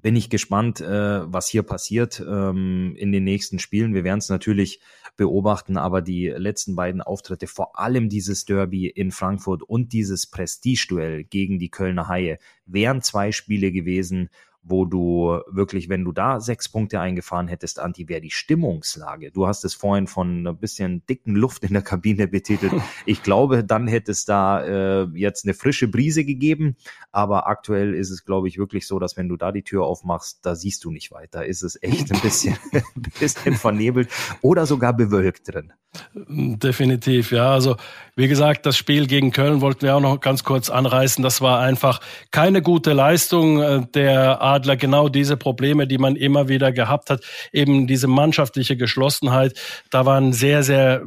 [0.01, 3.93] bin ich gespannt, äh, was hier passiert ähm, in den nächsten Spielen.
[3.93, 4.79] Wir werden es natürlich
[5.19, 11.25] beobachten, aber die letzten beiden Auftritte, vor allem dieses Derby in Frankfurt und dieses Prestige-Duell
[11.25, 14.29] gegen die Kölner Haie, wären zwei Spiele gewesen,
[14.69, 19.31] wo du wirklich, wenn du da sechs Punkte eingefahren hättest, Anti, wäre die Stimmungslage.
[19.31, 22.73] Du hast es vorhin von ein bisschen dicken Luft in der Kabine betitelt.
[23.05, 26.75] Ich glaube, dann hätte es da äh, jetzt eine frische Brise gegeben.
[27.11, 30.39] Aber aktuell ist es, glaube ich, wirklich so, dass wenn du da die Tür aufmachst,
[30.43, 31.45] da siehst du nicht weiter.
[31.45, 34.09] Ist es echt ein bisschen, ein bisschen vernebelt
[34.41, 35.73] oder sogar bewölkt drin.
[36.13, 37.51] Definitiv, ja.
[37.51, 37.75] Also
[38.15, 41.23] wie gesagt, das Spiel gegen Köln wollten wir auch noch ganz kurz anreißen.
[41.23, 41.99] Das war einfach
[42.31, 44.77] keine gute Leistung äh, der Adler.
[44.77, 49.59] Genau diese Probleme, die man immer wieder gehabt hat, eben diese mannschaftliche Geschlossenheit.
[49.89, 51.01] Da waren sehr, sehr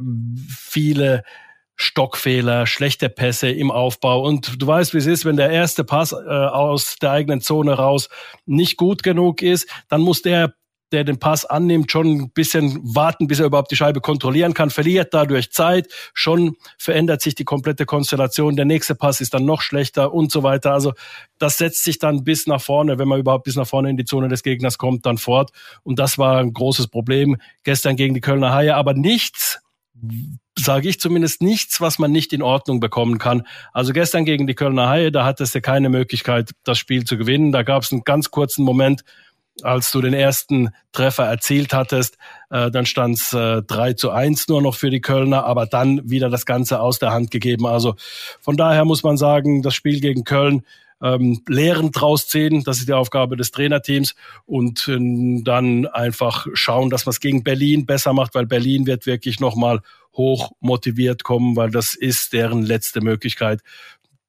[0.47, 1.23] viele
[1.75, 4.21] Stockfehler, schlechte Pässe im Aufbau.
[4.23, 7.73] Und du weißt, wie es ist, wenn der erste Pass äh, aus der eigenen Zone
[7.73, 8.09] raus
[8.45, 10.53] nicht gut genug ist, dann muss der
[10.93, 14.69] der den Pass annimmt, schon ein bisschen warten, bis er überhaupt die Scheibe kontrollieren kann,
[14.69, 19.61] verliert dadurch Zeit, schon verändert sich die komplette Konstellation, der nächste Pass ist dann noch
[19.61, 20.71] schlechter und so weiter.
[20.71, 20.93] Also
[21.39, 24.05] das setzt sich dann bis nach vorne, wenn man überhaupt bis nach vorne in die
[24.05, 25.51] Zone des Gegners kommt, dann fort.
[25.81, 29.59] Und das war ein großes Problem gestern gegen die Kölner Haie, aber nichts
[30.57, 33.43] sage ich zumindest nichts, was man nicht in Ordnung bekommen kann.
[33.71, 37.51] Also gestern gegen die Kölner Haie, da hattest du keine Möglichkeit, das Spiel zu gewinnen.
[37.51, 39.03] Da gab es einen ganz kurzen Moment,
[39.63, 42.17] als du den ersten Treffer erzielt hattest,
[42.49, 46.09] äh, dann stand es äh, 3 zu 1 nur noch für die Kölner, aber dann
[46.09, 47.65] wieder das Ganze aus der Hand gegeben.
[47.65, 47.95] Also
[48.41, 50.63] von daher muss man sagen, das Spiel gegen Köln
[51.01, 56.89] ähm, Lehren draus ziehen, das ist die Aufgabe des Trainerteams und äh, dann einfach schauen,
[56.89, 59.81] dass man es gegen Berlin besser macht, weil Berlin wird wirklich nochmal
[60.15, 63.61] hoch motiviert kommen, weil das ist deren letzte Möglichkeit,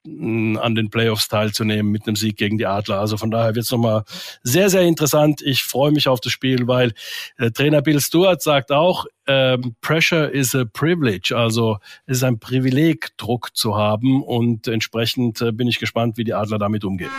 [0.06, 3.00] an den Playoffs teilzunehmen mit einem Sieg gegen die Adler.
[3.00, 4.04] Also von daher wird es nochmal
[4.42, 5.40] sehr, sehr interessant.
[5.42, 6.92] Ich freue mich auf das Spiel, weil
[7.38, 11.34] äh, Trainer Bill Stewart sagt auch, ähm, Pressure is a privilege.
[11.34, 16.24] Also es ist ein Privileg, Druck zu haben und entsprechend äh, bin ich gespannt, wie
[16.24, 17.10] die Adler damit umgehen.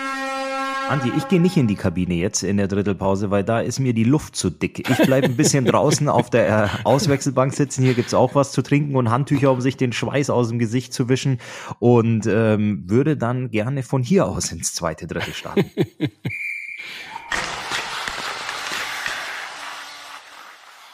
[0.90, 3.94] Andi, ich gehe nicht in die Kabine jetzt in der Drittelpause, weil da ist mir
[3.94, 4.88] die Luft zu dick.
[4.88, 7.84] Ich bleibe ein bisschen draußen auf der äh, Auswechselbank sitzen.
[7.84, 10.94] Hier gibt's auch was zu trinken und Handtücher, um sich den Schweiß aus dem Gesicht
[10.94, 11.40] zu wischen.
[11.80, 15.66] Und ähm, würde dann gerne von hier aus ins zweite Drittel starten.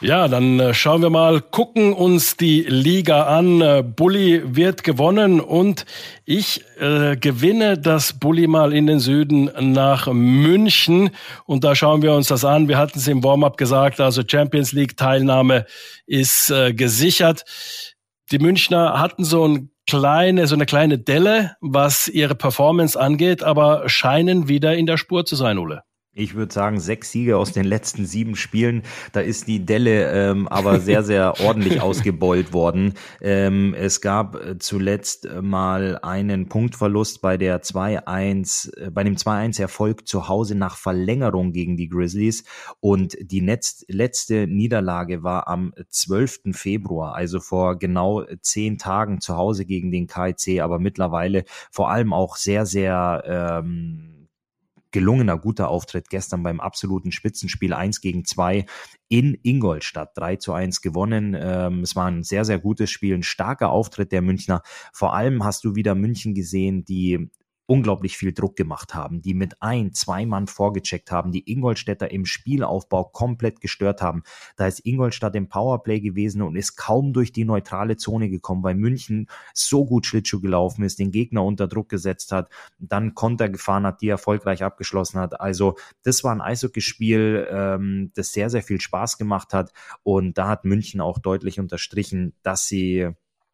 [0.03, 3.61] Ja, dann äh, schauen wir mal, gucken uns die Liga an.
[3.61, 5.85] Äh, Bulli wird gewonnen und
[6.25, 11.11] ich äh, gewinne das Bulli mal in den Süden nach München
[11.45, 12.67] und da schauen wir uns das an.
[12.67, 15.67] Wir hatten es im Warm-up gesagt, also Champions League Teilnahme
[16.07, 17.43] ist äh, gesichert.
[18.31, 23.87] Die Münchner hatten so ein kleine, so eine kleine Delle, was ihre Performance angeht, aber
[23.87, 25.83] scheinen wieder in der Spur zu sein, Ole.
[26.13, 28.83] Ich würde sagen, sechs Siege aus den letzten sieben Spielen.
[29.13, 32.95] Da ist die Delle ähm, aber sehr, sehr ordentlich ausgebeult worden.
[33.21, 40.05] Ähm, es gab äh, zuletzt mal einen Punktverlust bei der 2-1, äh, bei dem 2-1-Erfolg
[40.05, 42.43] zu Hause nach Verlängerung gegen die Grizzlies.
[42.81, 46.51] Und die Netz letzte Niederlage war am 12.
[46.51, 52.11] Februar, also vor genau zehn Tagen zu Hause gegen den KIC, aber mittlerweile vor allem
[52.11, 54.20] auch sehr, sehr ähm,
[54.91, 58.65] gelungener, guter Auftritt gestern beim absoluten Spitzenspiel 1 gegen 2
[59.07, 61.35] in Ingolstadt 3 zu 1 gewonnen.
[61.39, 64.61] Ähm, es war ein sehr, sehr gutes Spiel, ein starker Auftritt der Münchner.
[64.93, 67.29] Vor allem hast du wieder München gesehen, die
[67.65, 72.25] unglaublich viel Druck gemacht haben, die mit ein, zwei Mann vorgecheckt haben, die Ingolstädter im
[72.25, 74.23] Spielaufbau komplett gestört haben.
[74.57, 78.75] Da ist Ingolstadt im Powerplay gewesen und ist kaum durch die neutrale Zone gekommen, weil
[78.75, 83.85] München so gut Schlittschuh gelaufen ist, den Gegner unter Druck gesetzt hat, dann Konter gefahren
[83.85, 85.39] hat, die erfolgreich abgeschlossen hat.
[85.39, 89.71] Also das war ein Eishockeyspiel, ähm, das sehr, sehr viel Spaß gemacht hat
[90.03, 93.11] und da hat München auch deutlich unterstrichen, dass sie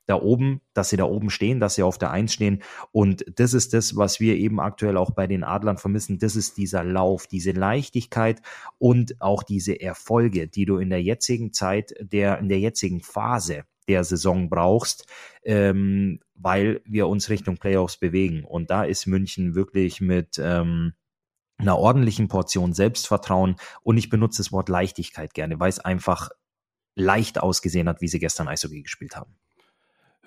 [0.08, 2.64] da oben, dass sie da oben stehen, dass sie auf der Eins stehen.
[2.92, 6.18] Und das ist das, was wir eben aktuell auch bei den Adlern vermissen.
[6.18, 8.42] Das ist dieser Lauf, diese Leichtigkeit
[8.80, 13.66] und auch diese Erfolge, die du in der jetzigen Zeit, der, in der jetzigen Phase
[13.88, 15.06] der Saison brauchst,
[15.44, 18.44] ähm, weil wir uns Richtung Playoffs bewegen.
[18.44, 20.94] Und da ist München wirklich mit ähm,
[21.58, 26.30] einer ordentlichen Portion Selbstvertrauen und ich benutze das Wort Leichtigkeit gerne, weil es einfach
[26.96, 29.36] leicht ausgesehen hat, wie sie gestern Eishockey gespielt haben.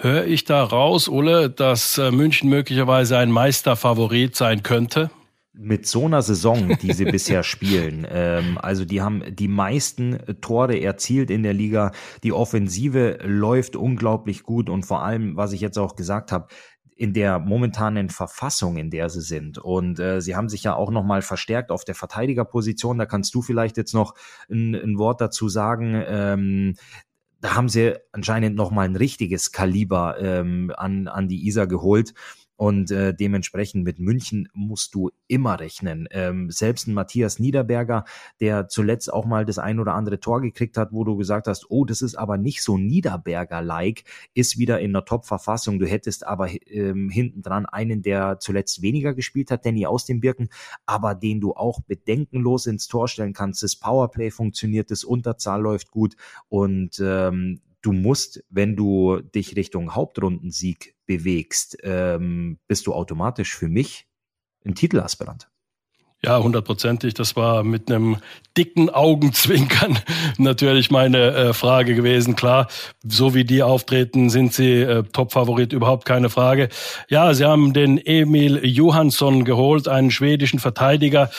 [0.02, 5.10] Höre ich da raus, Ole, dass äh, München möglicherweise ein Meisterfavorit sein könnte?
[5.52, 10.80] mit so einer Saison, die sie bisher spielen, ähm, also die haben die meisten Tore
[10.80, 15.76] erzielt in der Liga, die Offensive läuft unglaublich gut und vor allem, was ich jetzt
[15.76, 16.46] auch gesagt habe,
[16.96, 19.58] in der momentanen Verfassung, in der sie sind.
[19.58, 22.98] Und äh, sie haben sich ja auch nochmal verstärkt auf der Verteidigerposition.
[22.98, 24.14] Da kannst du vielleicht jetzt noch
[24.50, 26.02] ein, ein Wort dazu sagen.
[26.06, 26.74] Ähm,
[27.40, 32.14] da haben sie anscheinend noch mal ein richtiges Kaliber ähm, an, an die Isar geholt.
[32.60, 36.06] Und äh, dementsprechend mit München musst du immer rechnen.
[36.10, 38.04] Ähm, selbst ein Matthias Niederberger,
[38.38, 41.70] der zuletzt auch mal das ein oder andere Tor gekriegt hat, wo du gesagt hast,
[41.70, 45.78] oh, das ist aber nicht so Niederberger-like, ist wieder in der Top-Verfassung.
[45.78, 50.20] Du hättest aber ähm, hinten dran einen, der zuletzt weniger gespielt hat, Danny aus den
[50.20, 50.50] Birken,
[50.84, 53.62] aber den du auch bedenkenlos ins Tor stellen kannst.
[53.62, 56.14] Das Powerplay funktioniert, das Unterzahl läuft gut
[56.50, 63.68] und ähm, du musst, wenn du dich Richtung Hauptrundensieg bewegst, ähm, bist du automatisch für
[63.68, 64.06] mich
[64.64, 65.50] ein Titelaspirant.
[66.22, 67.14] Ja, hundertprozentig.
[67.14, 68.18] Das war mit einem
[68.54, 69.98] dicken Augenzwinkern
[70.38, 72.36] natürlich meine äh, Frage gewesen.
[72.36, 72.68] Klar,
[73.02, 76.68] so wie die auftreten, sind sie äh, Topfavorit, überhaupt keine Frage.
[77.08, 81.30] Ja, sie haben den Emil Johansson geholt, einen schwedischen Verteidiger,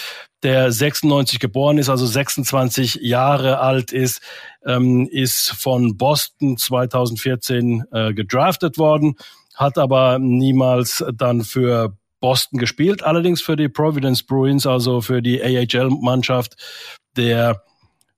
[0.44, 4.22] der 96 geboren ist, also 26 Jahre alt ist,
[4.66, 9.16] ähm, ist von Boston 2014 äh, gedraftet worden,
[9.56, 15.42] hat aber niemals dann für Boston gespielt, allerdings für die Providence Bruins, also für die
[15.42, 16.56] AHL-Mannschaft
[17.18, 17.64] der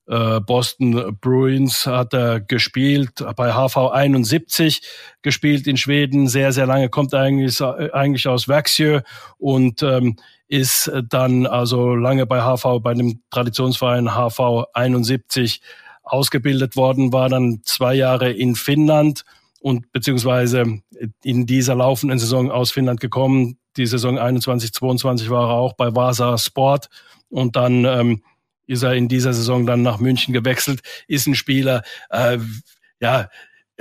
[0.07, 4.81] äh, Boston Bruins hat er gespielt, bei HV 71
[5.21, 9.01] gespielt in Schweden, sehr, sehr lange, kommt eigentlich, eigentlich aus Växjö
[9.37, 10.17] und ähm,
[10.53, 15.61] ist dann also lange bei HV, bei dem Traditionsverein HV 71
[16.03, 19.25] ausgebildet worden, war dann zwei Jahre in Finnland
[19.61, 20.81] und beziehungsweise
[21.23, 23.57] in dieser laufenden Saison aus Finnland gekommen.
[23.77, 26.89] Die Saison 21, 22 war er auch bei Vasa Sport
[27.29, 28.21] und dann ähm,
[28.67, 32.37] ist er in dieser Saison dann nach München gewechselt, ist ein Spieler, äh,
[32.99, 33.27] ja,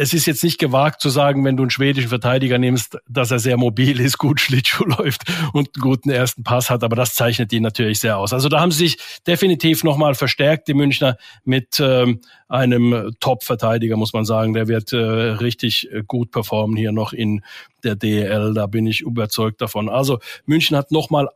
[0.03, 3.39] es ist jetzt nicht gewagt zu sagen, wenn du einen schwedischen Verteidiger nimmst, dass er
[3.39, 7.53] sehr mobil ist, gut Schlittschuh läuft und einen guten ersten Pass hat, aber das zeichnet
[7.53, 8.33] ihn natürlich sehr aus.
[8.33, 14.13] Also da haben sie sich definitiv nochmal verstärkt, die Münchner, mit ähm, einem Top-Verteidiger, muss
[14.13, 14.55] man sagen.
[14.55, 17.43] Der wird äh, richtig gut performen hier noch in
[17.85, 19.89] der DL, da bin ich überzeugt davon.
[19.89, 21.29] Also München hat nochmal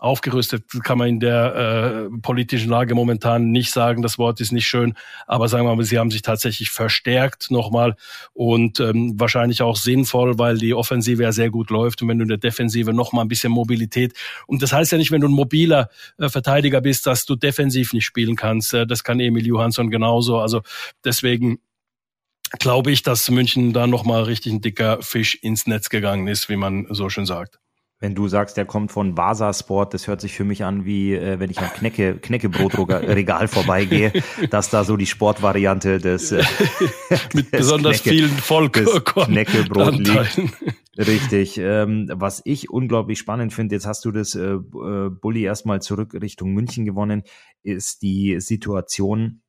[0.00, 4.02] aufgerüstet, kann man in der äh, politischen Lage momentan nicht sagen.
[4.02, 4.94] Das Wort ist nicht schön,
[5.26, 7.96] aber sagen wir mal, sie haben sich tatsächlich verstärkt nochmal
[8.32, 12.24] und ähm, wahrscheinlich auch sinnvoll, weil die Offensive ja sehr gut läuft und wenn du
[12.24, 14.14] in der Defensive nochmal ein bisschen Mobilität
[14.46, 15.88] und das heißt ja nicht, wenn du ein mobiler
[16.18, 18.74] äh, Verteidiger bist, dass du defensiv nicht spielen kannst.
[18.74, 20.38] Äh, das kann Emil Johansson genauso.
[20.38, 20.62] Also
[21.04, 21.58] deswegen
[22.58, 26.56] glaube ich, dass München da nochmal richtig ein dicker Fisch ins Netz gegangen ist, wie
[26.56, 27.58] man so schön sagt.
[28.04, 31.14] Wenn du sagst, der kommt von Vasa Sport, das hört sich für mich an, wie
[31.14, 34.12] äh, wenn ich am Knecke, Knäckebrotregal vorbeigehe,
[34.50, 36.44] dass da so die Sportvariante des, äh,
[37.32, 40.38] mit des besonders Knecke, vielen Vollkorn Knäckebrot liegt.
[40.98, 41.56] Richtig.
[41.56, 46.12] Ähm, was ich unglaublich spannend finde, jetzt hast du das äh, äh Bulli erstmal zurück
[46.12, 47.22] Richtung München gewonnen,
[47.62, 49.40] ist die Situation,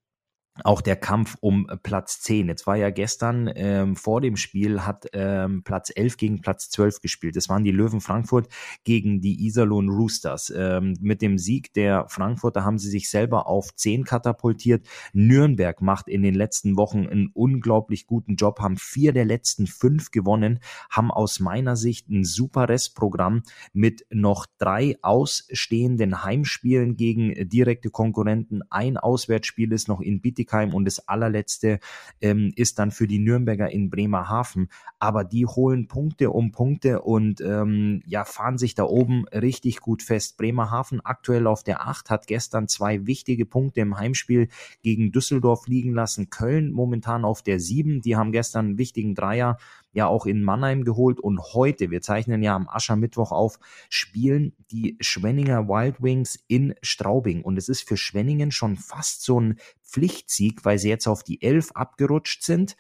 [0.63, 2.47] auch der Kampf um Platz 10.
[2.47, 7.01] Jetzt war ja gestern ähm, vor dem Spiel hat ähm, Platz 11 gegen Platz 12
[7.01, 7.35] gespielt.
[7.35, 8.47] Das waren die Löwen Frankfurt
[8.85, 10.53] gegen die Iserlohn Roosters.
[10.55, 14.87] Ähm, mit dem Sieg der Frankfurter haben sie sich selber auf 10 katapultiert.
[15.11, 20.11] Nürnberg macht in den letzten Wochen einen unglaublich guten Job, haben vier der letzten fünf
[20.11, 23.43] gewonnen, haben aus meiner Sicht ein super Restprogramm
[23.73, 28.61] mit noch drei ausstehenden Heimspielen gegen direkte Konkurrenten.
[28.69, 31.79] Ein Auswärtsspiel ist noch in Bietigheim Bietigheim und das allerletzte
[32.21, 34.69] ähm, ist dann für die Nürnberger in Bremerhaven.
[34.99, 40.03] Aber die holen Punkte um Punkte und ähm, ja, fahren sich da oben richtig gut
[40.03, 40.37] fest.
[40.37, 44.49] Bremerhaven aktuell auf der 8 hat gestern zwei wichtige Punkte im Heimspiel
[44.83, 46.29] gegen Düsseldorf liegen lassen.
[46.29, 48.01] Köln momentan auf der 7.
[48.01, 49.57] Die haben gestern einen wichtigen Dreier
[49.95, 54.97] ja auch in Mannheim geholt und heute, wir zeichnen ja am Aschermittwoch auf, spielen die
[54.99, 60.65] Schwenninger Wild Wings in Straubing und es ist für Schwenningen schon fast so ein Pflichtsieg,
[60.65, 62.75] weil sie jetzt auf die Elf abgerutscht sind.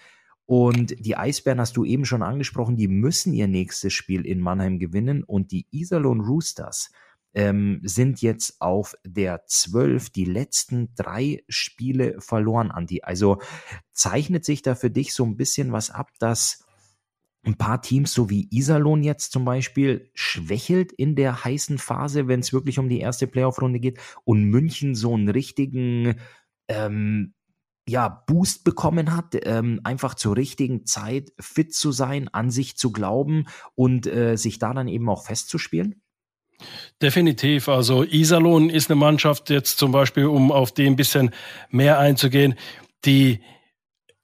[0.45, 4.77] Und die Eisbären hast du eben schon angesprochen, die müssen ihr nächstes Spiel in Mannheim
[4.77, 6.91] gewinnen und die Iserlohn Roosters
[7.33, 13.01] ähm, sind jetzt auf der 12 die letzten drei Spiele verloren, Anti.
[13.03, 13.41] Also
[13.91, 16.65] zeichnet sich da für dich so ein bisschen was ab, dass
[17.43, 22.39] ein paar Teams, so wie Iserlohn jetzt zum Beispiel, schwächelt in der heißen Phase, wenn
[22.39, 26.15] es wirklich um die erste Playoff-Runde geht und München so einen richtigen
[26.67, 27.33] ähm,
[27.87, 32.91] ja, Boost bekommen hat, ähm, einfach zur richtigen Zeit fit zu sein, an sich zu
[32.91, 33.45] glauben
[33.75, 36.01] und äh, sich da dann eben auch festzuspielen?
[37.01, 37.67] Definitiv.
[37.69, 41.31] Also Iserlohn ist eine Mannschaft jetzt zum Beispiel, um auf die ein bisschen
[41.69, 42.55] mehr einzugehen,
[43.03, 43.41] die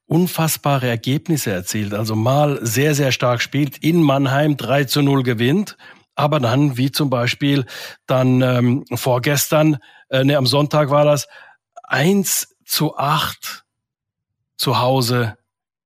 [0.08, 1.94] unfassbare Ergebnisse erzielt.
[1.94, 5.78] Also mal sehr, sehr stark spielt, in Mannheim 3 zu 0 gewinnt,
[6.16, 7.66] aber dann, wie zum Beispiel
[8.08, 9.78] dann ähm, vorgestern,
[10.10, 11.28] äh, ne, am Sonntag war das,
[11.92, 13.64] 1 zu 8
[14.56, 15.38] zu Hause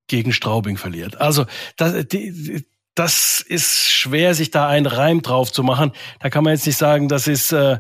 [0.08, 1.20] gegen Straubing verliert.
[1.20, 1.46] Also
[1.78, 5.92] das, die, das ist schwer, sich da einen Reim drauf zu machen.
[6.20, 7.80] Da kann man jetzt nicht sagen, das ist äh,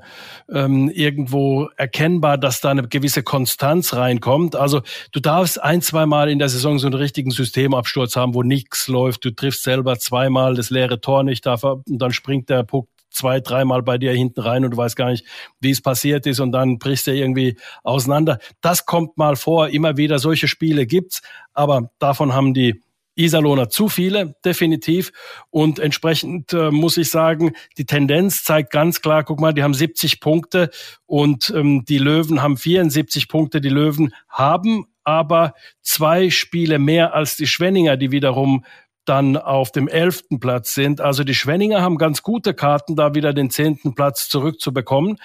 [0.51, 4.55] ähm, irgendwo erkennbar, dass da eine gewisse Konstanz reinkommt.
[4.55, 8.41] Also du darfst ein, zwei Mal in der Saison so einen richtigen Systemabsturz haben, wo
[8.41, 9.23] nichts läuft.
[9.23, 13.39] Du triffst selber zweimal das leere Tor nicht, darf, und dann springt der Puck zwei,
[13.39, 15.25] dreimal bei dir hinten rein und du weißt gar nicht,
[15.59, 18.39] wie es passiert ist und dann brichst du irgendwie auseinander.
[18.61, 21.21] Das kommt mal vor, immer wieder solche Spiele gibt's,
[21.53, 22.81] aber davon haben die
[23.15, 25.11] Iserlohner zu viele, definitiv.
[25.49, 29.73] Und entsprechend äh, muss ich sagen, die Tendenz zeigt ganz klar, guck mal, die haben
[29.73, 30.69] 70 Punkte
[31.05, 33.61] und ähm, die Löwen haben 74 Punkte.
[33.61, 38.65] Die Löwen haben aber zwei Spiele mehr als die Schwenninger, die wiederum
[39.05, 41.01] dann auf dem elften Platz sind.
[41.01, 45.17] Also die Schwenninger haben ganz gute Karten, da wieder den zehnten Platz zurückzubekommen.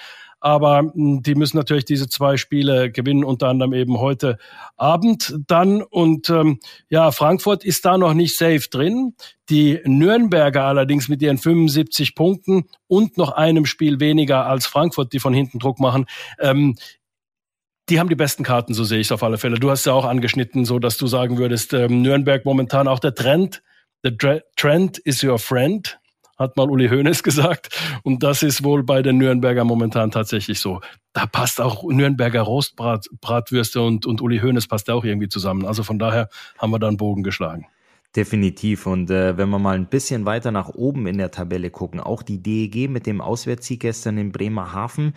[0.43, 4.37] Aber hm, die müssen natürlich diese zwei Spiele gewinnen, unter anderem eben heute
[4.75, 5.83] Abend dann.
[5.83, 6.59] Und ähm,
[6.89, 9.13] ja, Frankfurt ist da noch nicht safe drin.
[9.49, 15.19] Die Nürnberger allerdings mit ihren 75 Punkten und noch einem Spiel weniger als Frankfurt, die
[15.19, 16.05] von hinten Druck machen,
[16.39, 16.75] ähm,
[17.89, 19.59] die haben die besten Karten, so sehe ich es auf alle Fälle.
[19.59, 23.13] Du hast ja auch angeschnitten, so dass du sagen würdest, ähm, Nürnberg momentan auch der
[23.13, 23.61] Trend.
[24.03, 25.97] The trend is your friend
[26.41, 27.69] hat mal Uli Hoeneß gesagt.
[28.03, 30.81] Und das ist wohl bei den Nürnberger momentan tatsächlich so.
[31.13, 35.65] Da passt auch Nürnberger Rostbratwürste und, und Uli Hoeneß passt auch irgendwie zusammen.
[35.65, 37.67] Also von daher haben wir da einen Bogen geschlagen.
[38.13, 38.87] Definitiv.
[38.87, 42.23] Und äh, wenn wir mal ein bisschen weiter nach oben in der Tabelle gucken, auch
[42.23, 45.13] die DEG mit dem Auswärtssieg gestern in Bremerhaven,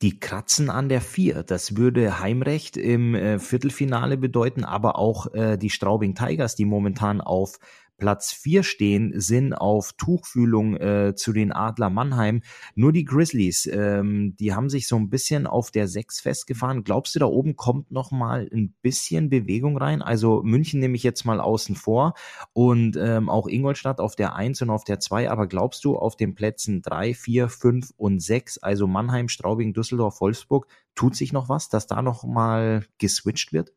[0.00, 1.42] die kratzen an der vier.
[1.42, 7.20] Das würde Heimrecht im äh, Viertelfinale bedeuten, aber auch äh, die Straubing Tigers, die momentan
[7.20, 7.58] auf
[7.98, 12.42] Platz 4 stehen, sind auf Tuchfühlung äh, zu den Adler Mannheim.
[12.74, 16.84] Nur die Grizzlies, ähm, die haben sich so ein bisschen auf der 6 festgefahren.
[16.84, 20.02] Glaubst du, da oben kommt noch mal ein bisschen Bewegung rein?
[20.02, 22.14] Also München nehme ich jetzt mal außen vor
[22.52, 25.30] und ähm, auch Ingolstadt auf der 1 und auf der 2.
[25.30, 30.20] Aber glaubst du, auf den Plätzen 3, 4, 5 und 6, also Mannheim, Straubing, Düsseldorf,
[30.20, 33.72] Wolfsburg, tut sich noch was, dass da noch mal geswitcht wird?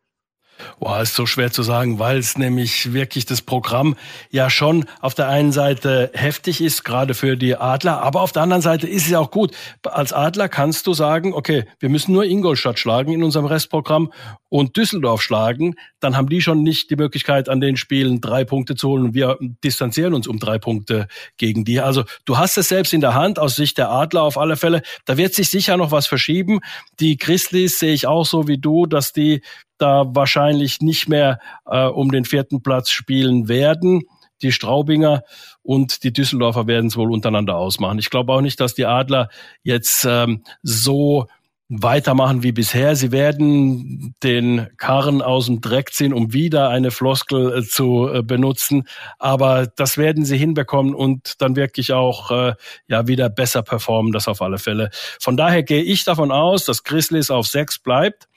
[0.80, 3.96] Boah, ist so schwer zu sagen, weil es nämlich wirklich das Programm
[4.32, 8.44] ja schon auf der einen Seite heftig ist, gerade für die Adler, aber auf der
[8.44, 9.56] anderen Seite ist es ja auch gut.
[9.84, 14.12] Als Adler kannst du sagen, okay, wir müssen nur Ingolstadt schlagen in unserem Restprogramm
[14.50, 18.76] und Düsseldorf schlagen, dann haben die schon nicht die Möglichkeit, an den Spielen drei Punkte
[18.76, 21.08] zu holen wir distanzieren uns um drei Punkte
[21.38, 21.80] gegen die.
[21.80, 24.82] Also du hast es selbst in der Hand, aus Sicht der Adler auf alle Fälle.
[25.06, 26.60] Da wird sich sicher noch was verschieben.
[27.00, 29.42] Die Grizzlies sehe ich auch so wie du, dass die
[29.82, 34.04] da wahrscheinlich nicht mehr äh, um den vierten Platz spielen werden.
[34.42, 35.24] Die Straubinger
[35.62, 38.00] und die Düsseldorfer werden es wohl untereinander ausmachen.
[38.00, 39.30] Ich glaube auch nicht, dass die Adler
[39.64, 41.28] jetzt ähm, so
[41.70, 42.96] weitermachen wie bisher.
[42.96, 48.24] Sie werden den Karren aus dem Dreck ziehen, um wieder eine Floskel äh, zu äh,
[48.24, 48.88] benutzen.
[49.20, 52.54] Aber das werden sie hinbekommen und dann wirklich auch äh,
[52.88, 54.90] ja wieder besser performen, das auf alle Fälle.
[55.20, 58.28] Von daher gehe ich davon aus, dass Grizzlies auf sechs bleibt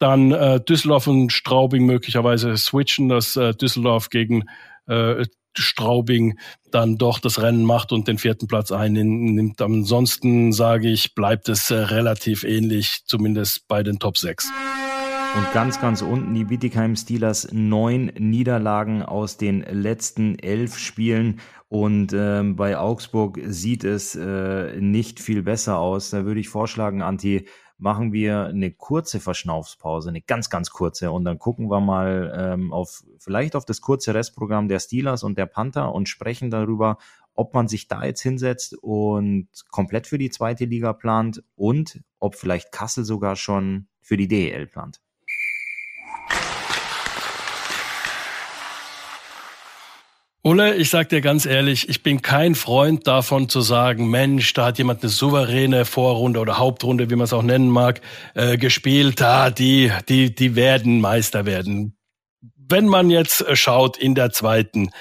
[0.00, 4.44] dann äh, Düsseldorf und Straubing möglicherweise switchen, dass äh, Düsseldorf gegen
[4.86, 5.24] äh,
[5.56, 6.38] Straubing
[6.70, 9.60] dann doch das Rennen macht und den vierten Platz einnimmt.
[9.60, 14.50] Ansonsten sage ich, bleibt es äh, relativ ähnlich, zumindest bei den Top 6.
[15.36, 21.40] Und ganz, ganz unten die Bietigheim Steelers neun Niederlagen aus den letzten elf Spielen.
[21.68, 26.10] Und ähm, bei Augsburg sieht es äh, nicht viel besser aus.
[26.10, 27.46] Da würde ich vorschlagen, Anti,
[27.80, 31.10] machen wir eine kurze Verschnaufspause, eine ganz, ganz kurze.
[31.10, 35.38] Und dann gucken wir mal ähm, auf vielleicht auf das kurze Restprogramm der Steelers und
[35.38, 36.98] der Panther und sprechen darüber,
[37.34, 42.34] ob man sich da jetzt hinsetzt und komplett für die zweite Liga plant und ob
[42.34, 45.00] vielleicht Kassel sogar schon für die DEL plant.
[50.42, 54.66] Ulle, ich sag dir ganz ehrlich, ich bin kein Freund davon zu sagen, Mensch, da
[54.66, 58.00] hat jemand eine souveräne Vorrunde oder Hauptrunde, wie man es auch nennen mag,
[58.34, 59.20] äh, gespielt.
[59.20, 61.94] Da, die, die, die werden Meister werden.
[62.56, 64.92] Wenn man jetzt schaut in der zweiten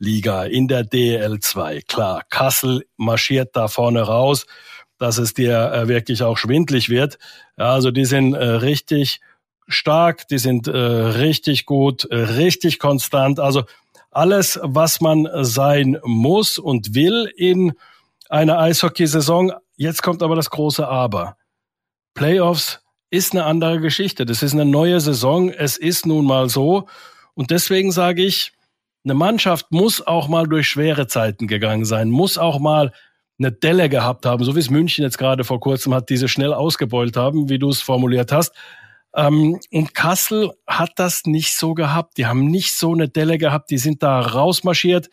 [0.00, 4.46] Liga, in der DL2, klar, Kassel marschiert da vorne raus,
[4.98, 7.18] dass es dir äh, wirklich auch schwindlig wird.
[7.56, 9.20] Ja, also die sind äh, richtig
[9.68, 13.38] stark, die sind äh, richtig gut, äh, richtig konstant.
[13.38, 13.64] Also
[14.10, 17.72] alles, was man sein muss und will in
[18.28, 19.52] einer Eishockeysaison.
[19.76, 21.36] Jetzt kommt aber das große Aber.
[22.14, 22.80] Playoffs
[23.10, 24.26] ist eine andere Geschichte.
[24.26, 25.50] Das ist eine neue Saison.
[25.50, 26.86] Es ist nun mal so.
[27.34, 28.52] Und deswegen sage ich,
[29.04, 32.92] eine Mannschaft muss auch mal durch schwere Zeiten gegangen sein, muss auch mal
[33.38, 36.52] eine Delle gehabt haben, so wie es München jetzt gerade vor kurzem hat, diese schnell
[36.52, 38.52] ausgebeult haben, wie du es formuliert hast.
[39.18, 42.16] Ähm, und Kassel hat das nicht so gehabt.
[42.18, 43.70] Die haben nicht so eine Delle gehabt.
[43.70, 45.10] Die sind da rausmarschiert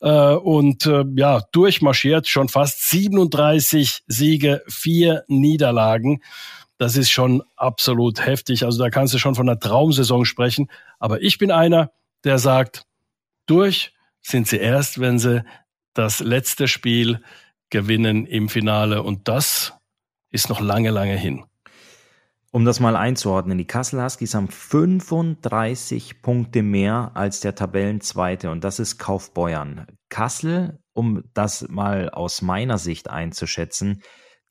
[0.00, 2.26] äh, und äh, ja, durchmarschiert.
[2.26, 6.20] Schon fast 37 Siege, vier Niederlagen.
[6.78, 8.64] Das ist schon absolut heftig.
[8.64, 10.68] Also da kannst du schon von einer Traumsaison sprechen.
[10.98, 11.92] Aber ich bin einer,
[12.24, 12.86] der sagt,
[13.46, 15.44] durch sind sie erst, wenn sie
[15.92, 17.20] das letzte Spiel
[17.70, 19.04] gewinnen im Finale.
[19.04, 19.74] Und das
[20.32, 21.44] ist noch lange, lange hin.
[22.54, 28.62] Um das mal einzuordnen, die Kassel Huskies haben 35 Punkte mehr als der Tabellenzweite und
[28.62, 29.88] das ist Kaufbeuern.
[30.08, 34.02] Kassel, um das mal aus meiner Sicht einzuschätzen,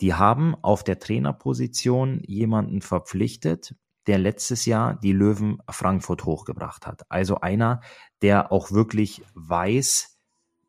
[0.01, 3.73] die haben auf der Trainerposition jemanden verpflichtet,
[4.07, 7.03] der letztes Jahr die Löwen Frankfurt hochgebracht hat.
[7.07, 7.79] Also einer,
[8.21, 10.19] der auch wirklich weiß,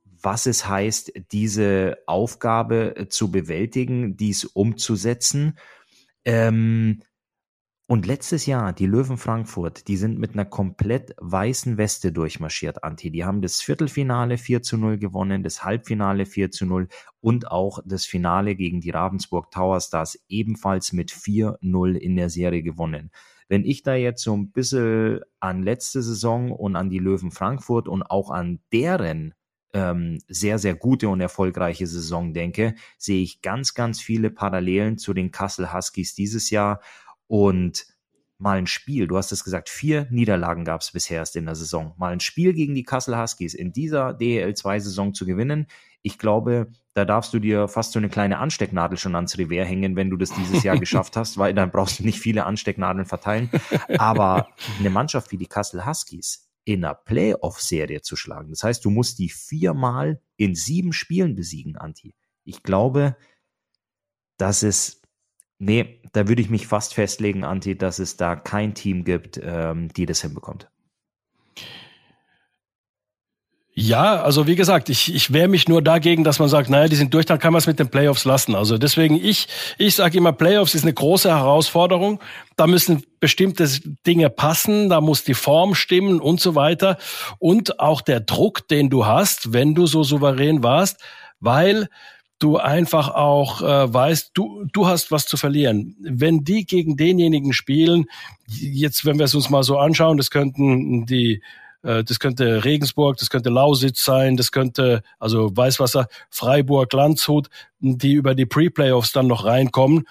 [0.04, 5.58] was es heißt, diese Aufgabe zu bewältigen, dies umzusetzen.
[6.24, 7.02] Ähm,
[7.86, 13.10] und letztes Jahr, die Löwen Frankfurt, die sind mit einer komplett weißen Weste durchmarschiert, Anti.
[13.10, 16.88] Die haben das Viertelfinale 4 zu 0 gewonnen, das Halbfinale 4 zu 0
[17.20, 22.62] und auch das Finale gegen die Ravensburg Tower Stars ebenfalls mit 4-0 in der Serie
[22.62, 23.10] gewonnen.
[23.48, 27.86] Wenn ich da jetzt so ein bisschen an letzte Saison und an die Löwen Frankfurt
[27.86, 29.34] und auch an deren
[29.74, 35.12] ähm, sehr, sehr gute und erfolgreiche Saison denke, sehe ich ganz, ganz viele Parallelen zu
[35.12, 36.80] den Kassel Huskies dieses Jahr
[37.26, 37.86] und
[38.38, 41.54] mal ein Spiel, du hast es gesagt, vier Niederlagen gab es bisher erst in der
[41.54, 41.94] Saison.
[41.96, 45.66] Mal ein Spiel gegen die Kassel Huskies in dieser DEL2-Saison zu gewinnen,
[46.06, 49.96] ich glaube, da darfst du dir fast so eine kleine Anstecknadel schon ans Revier hängen,
[49.96, 53.50] wenn du das dieses Jahr geschafft hast, weil dann brauchst du nicht viele Anstecknadeln verteilen.
[53.96, 54.48] Aber
[54.78, 58.50] eine Mannschaft wie die Kassel Huskies, in einer Playoff-Serie zu schlagen.
[58.50, 62.14] Das heißt, du musst die viermal in sieben Spielen besiegen, Anti.
[62.44, 63.16] Ich glaube,
[64.36, 65.00] dass es,
[65.58, 69.88] nee, da würde ich mich fast festlegen, Anti, dass es da kein Team gibt, ähm,
[69.88, 70.68] die das hinbekommt.
[73.76, 76.94] Ja, also wie gesagt, ich, ich wehre mich nur dagegen, dass man sagt, naja, die
[76.94, 78.54] sind durch, dann kann man es mit den Playoffs lassen.
[78.54, 79.48] Also deswegen, ich,
[79.78, 82.20] ich sage immer, Playoffs ist eine große Herausforderung.
[82.54, 83.68] Da müssen bestimmte
[84.06, 86.98] Dinge passen, da muss die Form stimmen und so weiter.
[87.40, 91.00] Und auch der Druck, den du hast, wenn du so souverän warst,
[91.40, 91.88] weil
[92.44, 95.96] du einfach auch äh, weißt, du, du hast was zu verlieren.
[95.98, 98.04] Wenn die gegen denjenigen spielen,
[98.46, 101.42] jetzt, wenn wir es uns mal so anschauen, das könnten die
[101.82, 107.48] äh, das könnte Regensburg, das könnte Lausitz sein, das könnte also Weißwasser, Freiburg, Landshut,
[107.80, 110.06] die über die Pre-Playoffs dann noch reinkommen.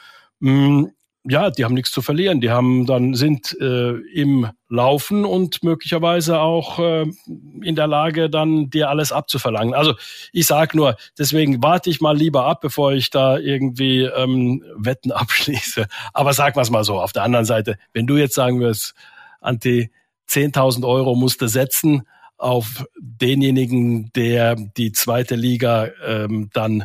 [1.26, 2.42] Ja, die haben nichts zu verlieren.
[2.42, 7.06] Die haben dann sind äh, im Laufen und möglicherweise auch äh,
[7.62, 9.74] in der Lage, dann dir alles abzuverlangen.
[9.74, 9.94] Also
[10.34, 15.12] ich sag nur, deswegen warte ich mal lieber ab, bevor ich da irgendwie ähm, Wetten
[15.14, 15.88] abschließe.
[16.14, 17.00] Aber sag mal's mal so.
[17.00, 18.94] Auf der anderen Seite, wenn du jetzt sagen wirst,
[19.40, 19.92] Anti,
[20.30, 22.04] 10.000 Euro musste setzen
[22.38, 26.84] auf denjenigen, der die zweite Liga ähm, dann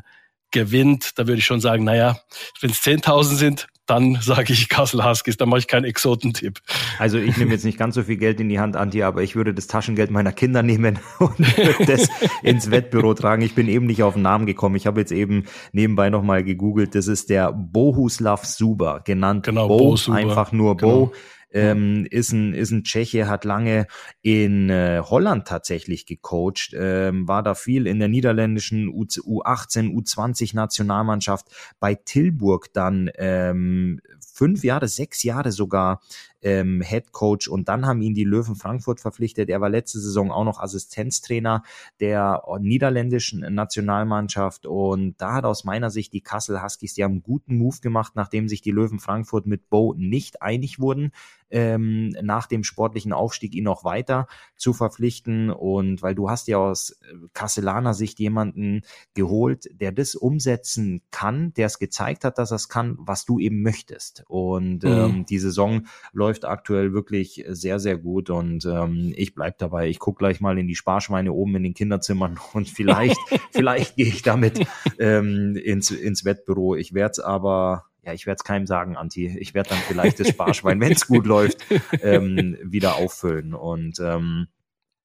[0.50, 1.18] gewinnt.
[1.18, 2.20] Da würde ich schon sagen, naja,
[2.60, 6.60] wenn es 10.000 sind, dann sage ich Kassel Huskies, dann mache ich keinen Exotentipp.
[6.98, 9.34] Also ich nehme jetzt nicht ganz so viel Geld in die Hand, Anti, aber ich
[9.34, 11.38] würde das Taschengeld meiner Kinder nehmen und
[11.86, 12.08] das
[12.42, 13.42] ins Wettbüro tragen.
[13.42, 14.76] Ich bin eben nicht auf den Namen gekommen.
[14.76, 16.94] Ich habe jetzt eben nebenbei nochmal gegoogelt.
[16.94, 21.12] Das ist der Bohuslav Suber, genannt genau, Bo, Bo einfach nur genau.
[21.50, 23.86] Ähm, ist, ein, ist ein Tscheche, hat lange
[24.20, 30.54] in äh, Holland tatsächlich gecoacht, ähm, war da viel in der niederländischen U U18, U20
[30.54, 31.46] Nationalmannschaft,
[31.80, 36.00] bei Tilburg dann ähm, fünf Jahre, sechs Jahre sogar
[36.42, 37.48] ähm, Head Coach.
[37.48, 39.48] Und dann haben ihn die Löwen Frankfurt verpflichtet.
[39.48, 41.62] Er war letzte Saison auch noch Assistenztrainer
[42.00, 44.66] der niederländischen Nationalmannschaft.
[44.66, 48.12] Und da hat aus meiner Sicht die Kassel Huskies, die haben einen guten Move gemacht,
[48.14, 51.12] nachdem sich die Löwen Frankfurt mit Bo nicht einig wurden
[51.50, 54.26] ähm, nach dem sportlichen Aufstieg ihn noch weiter
[54.56, 55.50] zu verpflichten.
[55.50, 58.82] Und weil du hast ja aus äh, Kasselaner Sicht jemanden
[59.14, 63.38] geholt, der das umsetzen kann, der es gezeigt hat, dass er es kann, was du
[63.38, 64.24] eben möchtest.
[64.28, 64.90] Und mhm.
[64.90, 68.30] ähm, die Saison läuft aktuell wirklich sehr, sehr gut.
[68.30, 69.88] Und ähm, ich bleib dabei.
[69.88, 73.18] Ich guck gleich mal in die Sparschweine oben in den Kinderzimmern und vielleicht,
[73.52, 74.66] vielleicht gehe ich damit
[74.98, 76.76] ähm, ins, ins Wettbüro.
[76.76, 79.36] Ich werde es aber ja, ich werde es keinem sagen, Anti.
[79.38, 81.64] Ich werde dann vielleicht das Sparschwein, wenn es gut läuft,
[82.02, 83.54] ähm, wieder auffüllen.
[83.54, 84.48] Und ähm,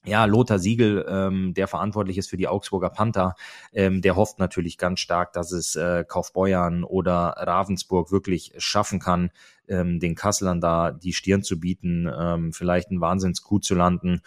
[0.05, 3.35] ja, Lothar Siegel, ähm, der verantwortlich ist für die Augsburger Panther,
[3.71, 9.31] ähm, der hofft natürlich ganz stark, dass es äh, Kaufbeuern oder Ravensburg wirklich schaffen kann,
[9.67, 14.21] ähm, den Kasslern da die Stirn zu bieten, ähm, vielleicht einen Wahnsinnskuh zu landen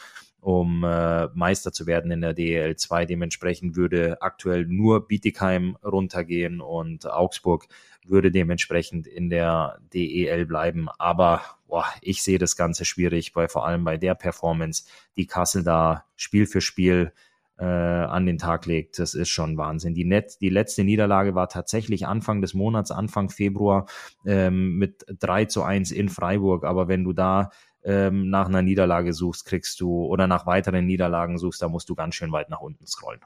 [0.46, 3.04] um äh, Meister zu werden in der DEL 2.
[3.06, 7.66] Dementsprechend würde aktuell nur Bietigheim runtergehen und Augsburg
[8.06, 10.86] würde dementsprechend in der DEL bleiben.
[10.98, 14.84] Aber boah, ich sehe das Ganze schwierig, weil vor allem bei der Performance,
[15.16, 17.12] die Kassel da Spiel für Spiel
[17.58, 19.94] äh, an den Tag legt, das ist schon Wahnsinn.
[19.94, 23.86] Die, Net die letzte Niederlage war tatsächlich Anfang des Monats, Anfang Februar
[24.24, 26.62] ähm, mit 3 zu 1 in Freiburg.
[26.64, 27.50] Aber wenn du da
[27.86, 31.94] ähm, nach einer Niederlage suchst, kriegst du oder nach weiteren Niederlagen suchst, da musst du
[31.94, 33.20] ganz schön weit nach unten scrollen.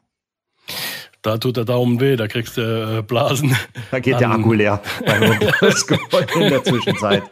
[1.22, 3.56] Da tut der Daumen weh, da kriegst du äh, Blasen.
[3.90, 4.20] Da geht An.
[4.20, 7.22] der Akku leer in der Zwischenzeit.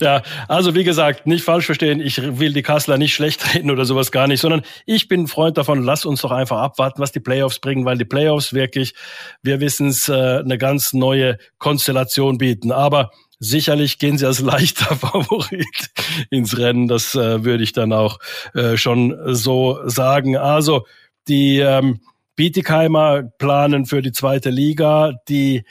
[0.00, 3.84] Ja, also wie gesagt, nicht falsch verstehen, ich will die Kassler nicht schlecht reden oder
[3.84, 7.12] sowas gar nicht, sondern ich bin ein Freund davon, lass uns doch einfach abwarten, was
[7.12, 8.94] die Playoffs bringen, weil die Playoffs wirklich,
[9.42, 12.72] wir wissen es, äh, eine ganz neue Konstellation bieten.
[12.72, 13.12] Aber
[13.42, 15.90] sicherlich gehen sie als leichter Favorit
[16.30, 18.18] ins Rennen, das äh, würde ich dann auch
[18.54, 20.36] äh, schon so sagen.
[20.36, 20.86] Also
[21.28, 22.00] die ähm,
[22.36, 25.12] Bietigheimer planen für die zweite Liga.
[25.28, 25.64] Die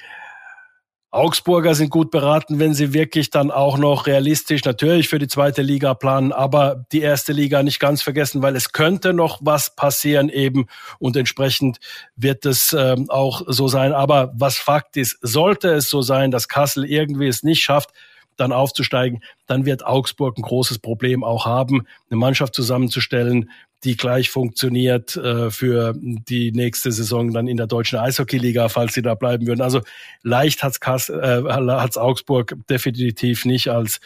[1.11, 5.61] Augsburger sind gut beraten, wenn sie wirklich dann auch noch realistisch natürlich für die zweite
[5.61, 10.29] Liga planen, aber die erste Liga nicht ganz vergessen, weil es könnte noch was passieren
[10.29, 10.67] eben
[10.99, 11.79] und entsprechend
[12.15, 13.91] wird es ähm, auch so sein.
[13.91, 17.89] Aber was Fakt ist, sollte es so sein, dass Kassel irgendwie es nicht schafft,
[18.37, 23.49] dann aufzusteigen, dann wird Augsburg ein großes Problem auch haben, eine Mannschaft zusammenzustellen,
[23.83, 29.01] die gleich funktioniert äh, für die nächste Saison dann in der deutschen Eishockeyliga, falls sie
[29.01, 29.61] da bleiben würden.
[29.61, 29.81] Also
[30.21, 33.99] leicht hat's Kass, äh, hat's Augsburg definitiv nicht als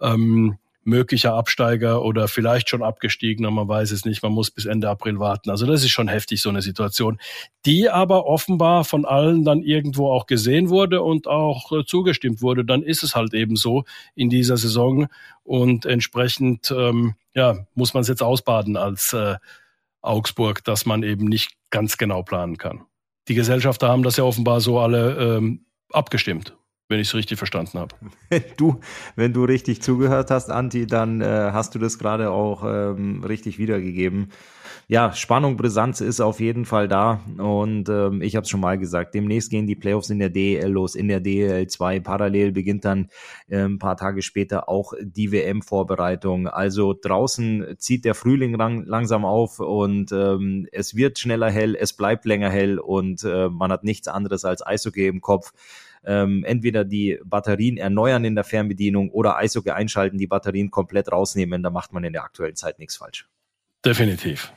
[0.00, 4.88] ähm, möglicher Absteiger oder vielleicht schon abgestiegener, man weiß es nicht, man muss bis Ende
[4.88, 5.50] April warten.
[5.50, 7.18] Also das ist schon heftig, so eine Situation,
[7.66, 12.64] die aber offenbar von allen dann irgendwo auch gesehen wurde und auch äh, zugestimmt wurde.
[12.64, 15.08] Dann ist es halt eben so in dieser Saison
[15.42, 19.36] und entsprechend ähm, ja, muss man es jetzt ausbaden als äh,
[20.00, 22.84] Augsburg, dass man eben nicht ganz genau planen kann.
[23.28, 26.54] Die Gesellschafter haben das ja offenbar so alle ähm, abgestimmt
[26.88, 27.94] wenn ich es richtig verstanden habe.
[28.56, 28.80] Du,
[29.16, 33.58] wenn du richtig zugehört hast, Anti, dann äh, hast du das gerade auch ähm, richtig
[33.58, 34.30] wiedergegeben.
[34.86, 38.76] Ja, Spannung, Brisanz ist auf jeden Fall da und ähm, ich habe es schon mal
[38.76, 42.00] gesagt, demnächst gehen die Playoffs in der DEL los, in der DEL 2.
[42.00, 43.08] Parallel beginnt dann
[43.48, 46.48] äh, ein paar Tage später auch die WM-Vorbereitung.
[46.48, 51.94] Also draußen zieht der Frühling lang, langsam auf und ähm, es wird schneller hell, es
[51.94, 55.52] bleibt länger hell und äh, man hat nichts anderes als Eishockey im Kopf
[56.06, 61.62] ähm, entweder die Batterien erneuern in der Fernbedienung oder Eishockey einschalten, die Batterien komplett rausnehmen,
[61.62, 63.28] da macht man in der aktuellen Zeit nichts falsch.
[63.84, 64.52] Definitiv.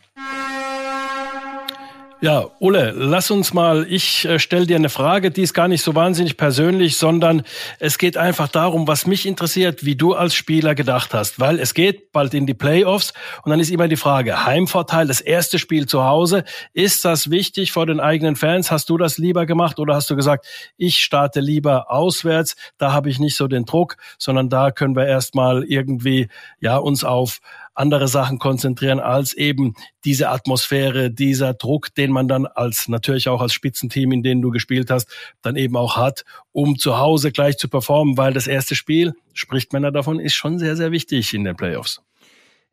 [2.19, 5.83] Ja, Ulle, lass uns mal, ich äh, stelle dir eine Frage, die ist gar nicht
[5.83, 7.43] so wahnsinnig persönlich, sondern
[7.77, 11.75] es geht einfach darum, was mich interessiert, wie du als Spieler gedacht hast, weil es
[11.75, 13.13] geht bald in die Playoffs
[13.43, 16.43] und dann ist immer die Frage, Heimvorteil, das erste Spiel zu Hause,
[16.73, 18.71] ist das wichtig vor den eigenen Fans?
[18.71, 23.11] Hast du das lieber gemacht oder hast du gesagt, ich starte lieber auswärts, da habe
[23.11, 27.41] ich nicht so den Druck, sondern da können wir erstmal irgendwie ja uns auf
[27.77, 29.73] andere Sachen konzentrieren als eben
[30.03, 34.49] diese Atmosphäre, dieser Druck, den man dann als natürlich auch als Spitzenteam, in denen du
[34.49, 35.07] gespielt hast,
[35.41, 39.73] dann eben auch hat, um zu Hause gleich zu performen, weil das erste Spiel, spricht
[39.73, 42.01] man da davon, ist schon sehr, sehr wichtig in den Playoffs.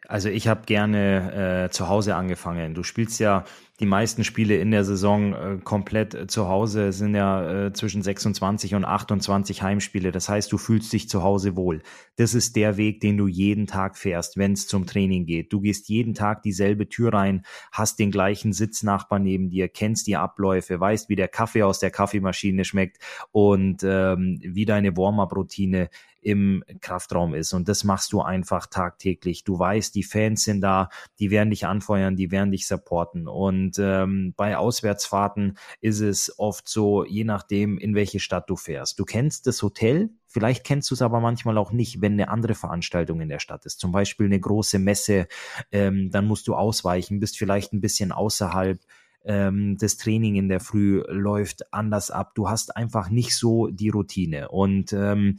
[0.07, 2.75] Also ich habe gerne äh, zu Hause angefangen.
[2.75, 3.45] Du spielst ja
[3.81, 8.03] die meisten Spiele in der Saison äh, komplett äh, zu Hause, sind ja äh, zwischen
[8.03, 10.13] 26 und 28 Heimspiele.
[10.13, 11.83] Das heißt, du fühlst dich zu Hause wohl.
[12.15, 15.53] Das ist der Weg, den du jeden Tag fährst, wenn es zum Training geht.
[15.53, 20.17] Du gehst jeden Tag dieselbe Tür rein, hast den gleichen Sitznachbar neben dir, kennst die
[20.17, 22.99] Abläufe, weißt, wie der Kaffee aus der Kaffeemaschine schmeckt
[23.33, 25.89] und ähm, wie deine Warm-up-Routine
[26.25, 27.53] im Kraftraum ist.
[27.53, 29.45] Und das machst du einfach tagtäglich.
[29.45, 33.29] Du weißt, die Fans sind da, die werden dich anfeuern, die werden dich supporten.
[33.29, 38.99] Und ähm, bei Auswärtsfahrten ist es oft so, je nachdem, in welche Stadt du fährst.
[38.99, 42.57] Du kennst das Hotel, Vielleicht kennst du es aber manchmal auch nicht, wenn eine andere
[42.57, 43.79] Veranstaltung in der Stadt ist.
[43.79, 45.29] Zum Beispiel eine große Messe,
[45.71, 48.81] ähm, dann musst du ausweichen, bist vielleicht ein bisschen außerhalb.
[49.25, 52.35] Ähm, das Training in der Früh läuft anders ab.
[52.35, 54.49] Du hast einfach nicht so die Routine.
[54.49, 55.39] Und ähm,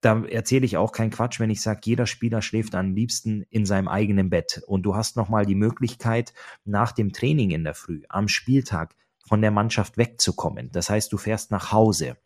[0.00, 3.66] da erzähle ich auch keinen Quatsch, wenn ich sage, jeder Spieler schläft am liebsten in
[3.66, 4.62] seinem eigenen Bett.
[4.66, 6.32] Und du hast nochmal die Möglichkeit,
[6.64, 8.94] nach dem Training in der Früh, am Spieltag,
[9.26, 10.70] von der Mannschaft wegzukommen.
[10.72, 12.16] Das heißt, du fährst nach Hause,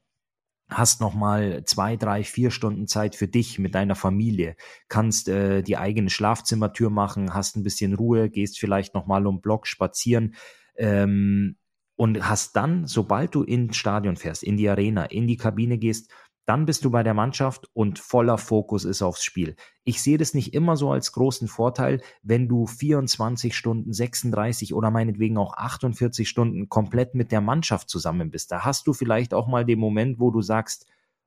[0.69, 4.55] hast nochmal zwei, drei, vier Stunden Zeit für dich mit deiner Familie,
[4.89, 9.67] kannst äh, die eigene Schlafzimmertür machen, hast ein bisschen Ruhe, gehst vielleicht nochmal um Block
[9.67, 10.35] spazieren.
[10.77, 11.57] Ähm,
[11.95, 16.11] und hast dann, sobald du ins Stadion fährst, in die Arena, in die Kabine gehst,
[16.53, 19.57] dann bist du bei der Mannschaft und voller Fokus ist aufs Spiel.
[19.85, 24.91] Ich sehe das nicht immer so als großen Vorteil, wenn du 24 Stunden, 36 oder
[24.91, 28.53] meinetwegen auch 48 Stunden komplett mit der Mannschaft zusammen bist.
[28.53, 30.85] Da hast du vielleicht auch mal den Moment, wo du sagst,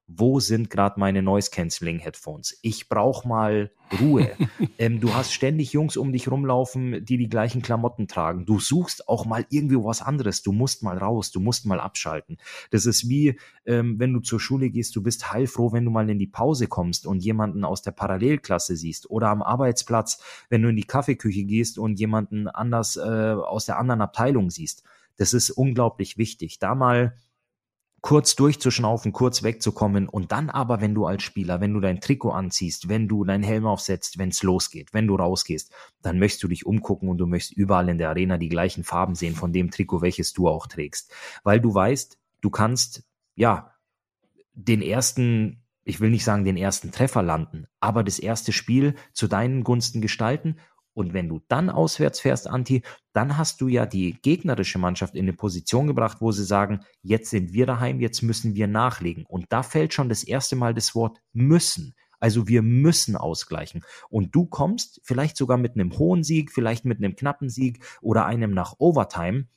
[0.07, 2.59] wo sind gerade meine Noise Cancelling Headphones?
[2.61, 4.31] Ich brauche mal Ruhe.
[4.77, 8.45] ähm, du hast ständig Jungs um dich rumlaufen, die die gleichen Klamotten tragen.
[8.45, 10.43] Du suchst auch mal irgendwie was anderes.
[10.43, 12.37] Du musst mal raus, du musst mal abschalten.
[12.69, 16.09] Das ist wie, ähm, wenn du zur Schule gehst, du bist heilfroh, wenn du mal
[16.09, 20.69] in die Pause kommst und jemanden aus der Parallelklasse siehst oder am Arbeitsplatz, wenn du
[20.69, 24.83] in die Kaffeeküche gehst und jemanden anders äh, aus der anderen Abteilung siehst.
[25.17, 26.59] Das ist unglaublich wichtig.
[26.59, 27.15] Da mal
[28.05, 32.29] kurz durchzuschnaufen, kurz wegzukommen und dann aber, wenn du als Spieler, wenn du dein Trikot
[32.29, 36.47] anziehst, wenn du deinen Helm aufsetzt, wenn es losgeht, wenn du rausgehst, dann möchtest du
[36.47, 39.71] dich umgucken und du möchtest überall in der Arena die gleichen Farben sehen von dem
[39.71, 41.11] Trikot, welches du auch trägst,
[41.43, 43.01] weil du weißt, du kannst
[43.33, 43.71] ja
[44.53, 49.27] den ersten ich will nicht sagen den ersten Treffer landen, aber das erste Spiel zu
[49.27, 50.57] deinen Gunsten gestalten
[50.95, 52.81] und wenn du dann auswärts fährst, Anti,
[53.11, 57.29] dann hast du ja die gegnerische Mannschaft in eine Position gebracht, wo sie sagen, jetzt
[57.29, 59.25] sind wir daheim, jetzt müssen wir nachlegen.
[59.25, 61.95] Und da fällt schon das erste Mal das Wort müssen.
[62.21, 63.83] Also wir müssen ausgleichen.
[64.09, 68.25] Und du kommst vielleicht sogar mit einem hohen Sieg, vielleicht mit einem knappen Sieg oder
[68.25, 69.47] einem nach Overtime,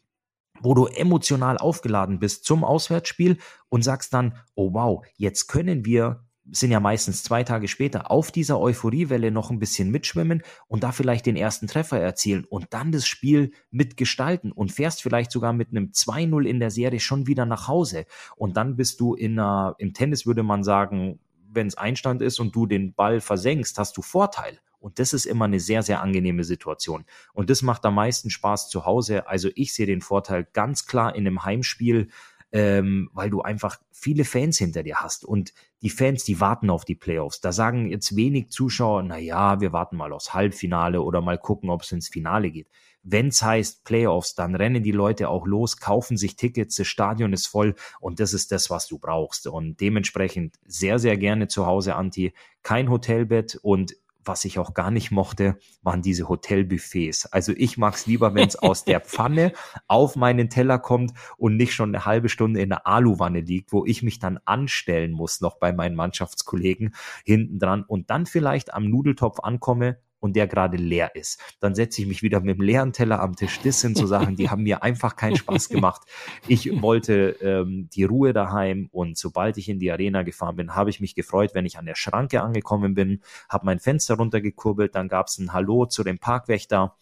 [0.61, 6.28] wo du emotional aufgeladen bist zum Auswärtsspiel und sagst dann, oh wow, jetzt können wir
[6.51, 10.93] sind ja meistens zwei Tage später auf dieser Euphoriewelle noch ein bisschen mitschwimmen und da
[10.93, 15.71] vielleicht den ersten Treffer erzielen und dann das Spiel mitgestalten und fährst vielleicht sogar mit
[15.71, 19.75] einem 2-0 in der Serie schon wieder nach Hause und dann bist du in einer,
[19.79, 21.21] im Tennis würde man sagen,
[21.51, 24.61] wenn es Einstand ist und du den Ball versenkst, hast du Vorteil.
[24.81, 27.05] Und das ist immer eine sehr, sehr angenehme Situation.
[27.33, 29.27] Und das macht am meisten Spaß zu Hause.
[29.27, 32.09] Also ich sehe den Vorteil ganz klar in einem Heimspiel,
[32.53, 35.25] ähm, weil du einfach viele Fans hinter dir hast.
[35.25, 37.41] Und die Fans, die warten auf die Playoffs.
[37.41, 41.71] Da sagen jetzt wenig Zuschauer, na ja, wir warten mal aufs Halbfinale oder mal gucken,
[41.71, 42.69] ob es ins Finale geht.
[43.03, 47.33] Wenn es heißt Playoffs, dann rennen die Leute auch los, kaufen sich Tickets, das Stadion
[47.33, 49.47] ist voll und das ist das, was du brauchst.
[49.47, 52.35] Und dementsprechend sehr, sehr gerne zu Hause, Anti.
[52.63, 57.27] Kein Hotelbett und was ich auch gar nicht mochte, waren diese Hotelbuffets.
[57.27, 59.53] Also ich mag es lieber, wenn es aus der Pfanne
[59.87, 63.85] auf meinen Teller kommt und nicht schon eine halbe Stunde in der Aluwanne liegt, wo
[63.85, 66.95] ich mich dann anstellen muss, noch bei meinen Mannschaftskollegen
[67.25, 71.41] hinten dran und dann vielleicht am Nudeltopf ankomme und der gerade leer ist.
[71.61, 73.61] Dann setze ich mich wieder mit dem leeren Teller am Tisch.
[73.63, 76.03] Das sind so Sachen, die haben mir einfach keinen Spaß gemacht.
[76.47, 80.91] Ich wollte ähm, die Ruhe daheim und sobald ich in die Arena gefahren bin, habe
[80.91, 85.09] ich mich gefreut, wenn ich an der Schranke angekommen bin, habe mein Fenster runtergekurbelt, dann
[85.09, 86.97] gab es ein Hallo zu dem Parkwächter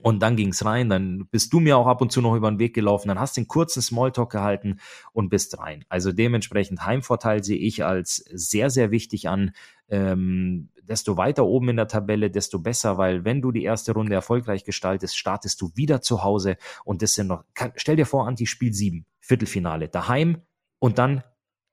[0.00, 2.60] und dann ging's rein, dann bist du mir auch ab und zu noch über den
[2.60, 4.78] Weg gelaufen, dann hast einen kurzen Smalltalk gehalten
[5.12, 5.84] und bist rein.
[5.88, 9.52] Also dementsprechend Heimvorteil sehe ich als sehr, sehr wichtig an.
[9.88, 14.14] Ähm, desto weiter oben in der Tabelle, desto besser, weil wenn du die erste Runde
[14.14, 18.26] erfolgreich gestaltest, startest du wieder zu Hause und das sind noch, kann, stell dir vor,
[18.26, 20.42] Anti Spiel 7, Viertelfinale, daheim
[20.78, 21.22] und dann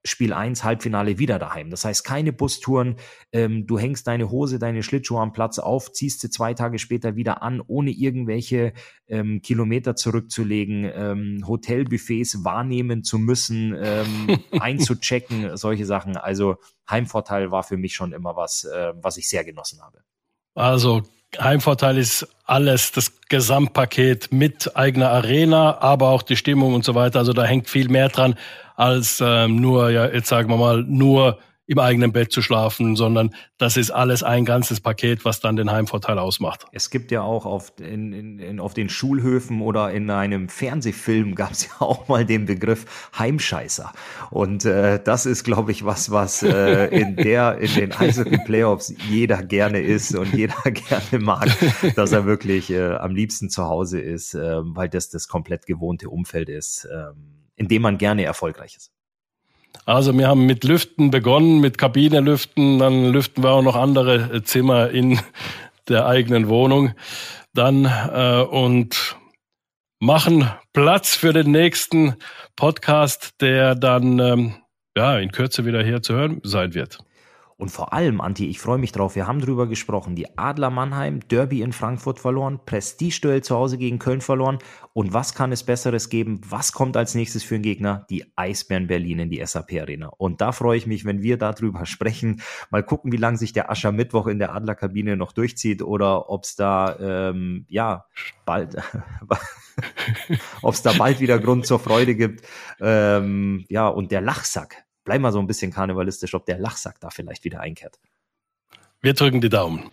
[0.06, 1.70] Spiel 1, Halbfinale wieder daheim.
[1.70, 2.96] Das heißt, keine Bustouren.
[3.32, 7.16] Ähm, du hängst deine Hose, deine Schlittschuhe am Platz auf, ziehst sie zwei Tage später
[7.16, 8.72] wieder an, ohne irgendwelche
[9.08, 16.16] ähm, Kilometer zurückzulegen, ähm, Hotelbuffets wahrnehmen zu müssen, ähm, einzuchecken, solche Sachen.
[16.16, 16.56] Also
[16.88, 19.98] Heimvorteil war für mich schon immer was, äh, was ich sehr genossen habe.
[20.54, 21.02] Also
[21.38, 27.18] Heimvorteil ist alles, das Gesamtpaket mit eigener Arena, aber auch die Stimmung und so weiter.
[27.18, 28.36] Also da hängt viel mehr dran
[28.76, 33.34] als ähm, nur, ja, jetzt sagen wir mal, nur im eigenen Bett zu schlafen, sondern
[33.58, 36.64] das ist alles ein ganzes Paket, was dann den Heimvorteil ausmacht.
[36.70, 41.34] Es gibt ja auch auf, in, in, in, auf den Schulhöfen oder in einem Fernsehfilm
[41.34, 43.92] gab es ja auch mal den Begriff Heimscheißer.
[44.30, 49.42] Und äh, das ist, glaube ich, was, was äh, in der, in den Eishockey-Playoffs jeder
[49.42, 51.48] gerne ist und jeder gerne mag,
[51.96, 56.10] dass er wirklich äh, am liebsten zu Hause ist, äh, weil das das komplett gewohnte
[56.10, 57.12] Umfeld ist, äh,
[57.56, 58.92] in dem man gerne erfolgreich ist.
[59.84, 64.90] Also wir haben mit Lüften begonnen, mit Kabinenlüften, dann lüften wir auch noch andere Zimmer
[64.90, 65.18] in
[65.88, 66.92] der eigenen Wohnung.
[67.52, 69.16] Dann äh, und
[70.00, 72.16] machen Platz für den nächsten
[72.54, 74.54] Podcast, der dann ähm,
[74.96, 76.98] ja in Kürze wieder hier zu hören sein wird.
[77.58, 80.14] Und vor allem, Anti, ich freue mich drauf, wir haben drüber gesprochen.
[80.14, 84.58] Die Adler Mannheim, Derby in Frankfurt verloren, Prestige-Duell zu Hause gegen Köln verloren.
[84.92, 86.42] Und was kann es Besseres geben?
[86.46, 88.06] Was kommt als nächstes für einen Gegner?
[88.10, 90.08] Die Eisbären Berlin in die SAP Arena.
[90.08, 92.42] Und da freue ich mich, wenn wir darüber sprechen.
[92.70, 96.44] Mal gucken, wie lange sich der Ascher Mittwoch in der Adlerkabine noch durchzieht oder ob
[96.44, 98.04] es da, ähm, ja,
[98.44, 98.76] bald,
[100.62, 102.46] ob es da bald wieder Grund zur Freude gibt.
[102.80, 107.08] Ähm, ja, und der Lachsack, bleib mal so ein bisschen karnevalistisch, ob der Lachsack da
[107.08, 107.98] vielleicht wieder einkehrt.
[109.00, 109.90] Wir drücken die Daumen.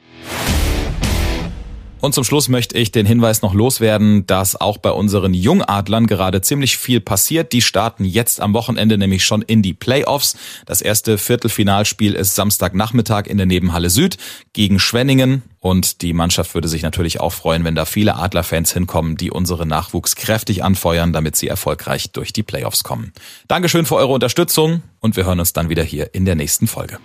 [2.04, 6.41] Und zum Schluss möchte ich den Hinweis noch loswerden, dass auch bei unseren Jungadlern gerade
[6.41, 7.54] ziemlich viel passiert.
[7.54, 10.36] Die starten jetzt am Wochenende nämlich schon in die Playoffs.
[10.66, 14.18] Das erste Viertelfinalspiel ist Samstagnachmittag in der Nebenhalle Süd
[14.51, 15.43] gegen Schwenningen.
[15.62, 19.66] Und die Mannschaft würde sich natürlich auch freuen, wenn da viele Adlerfans hinkommen, die unsere
[19.66, 23.14] Nachwuchs kräftig anfeuern, damit sie erfolgreich durch die Playoffs kommen.
[23.47, 26.99] Dankeschön für eure Unterstützung und wir hören uns dann wieder hier in der nächsten Folge.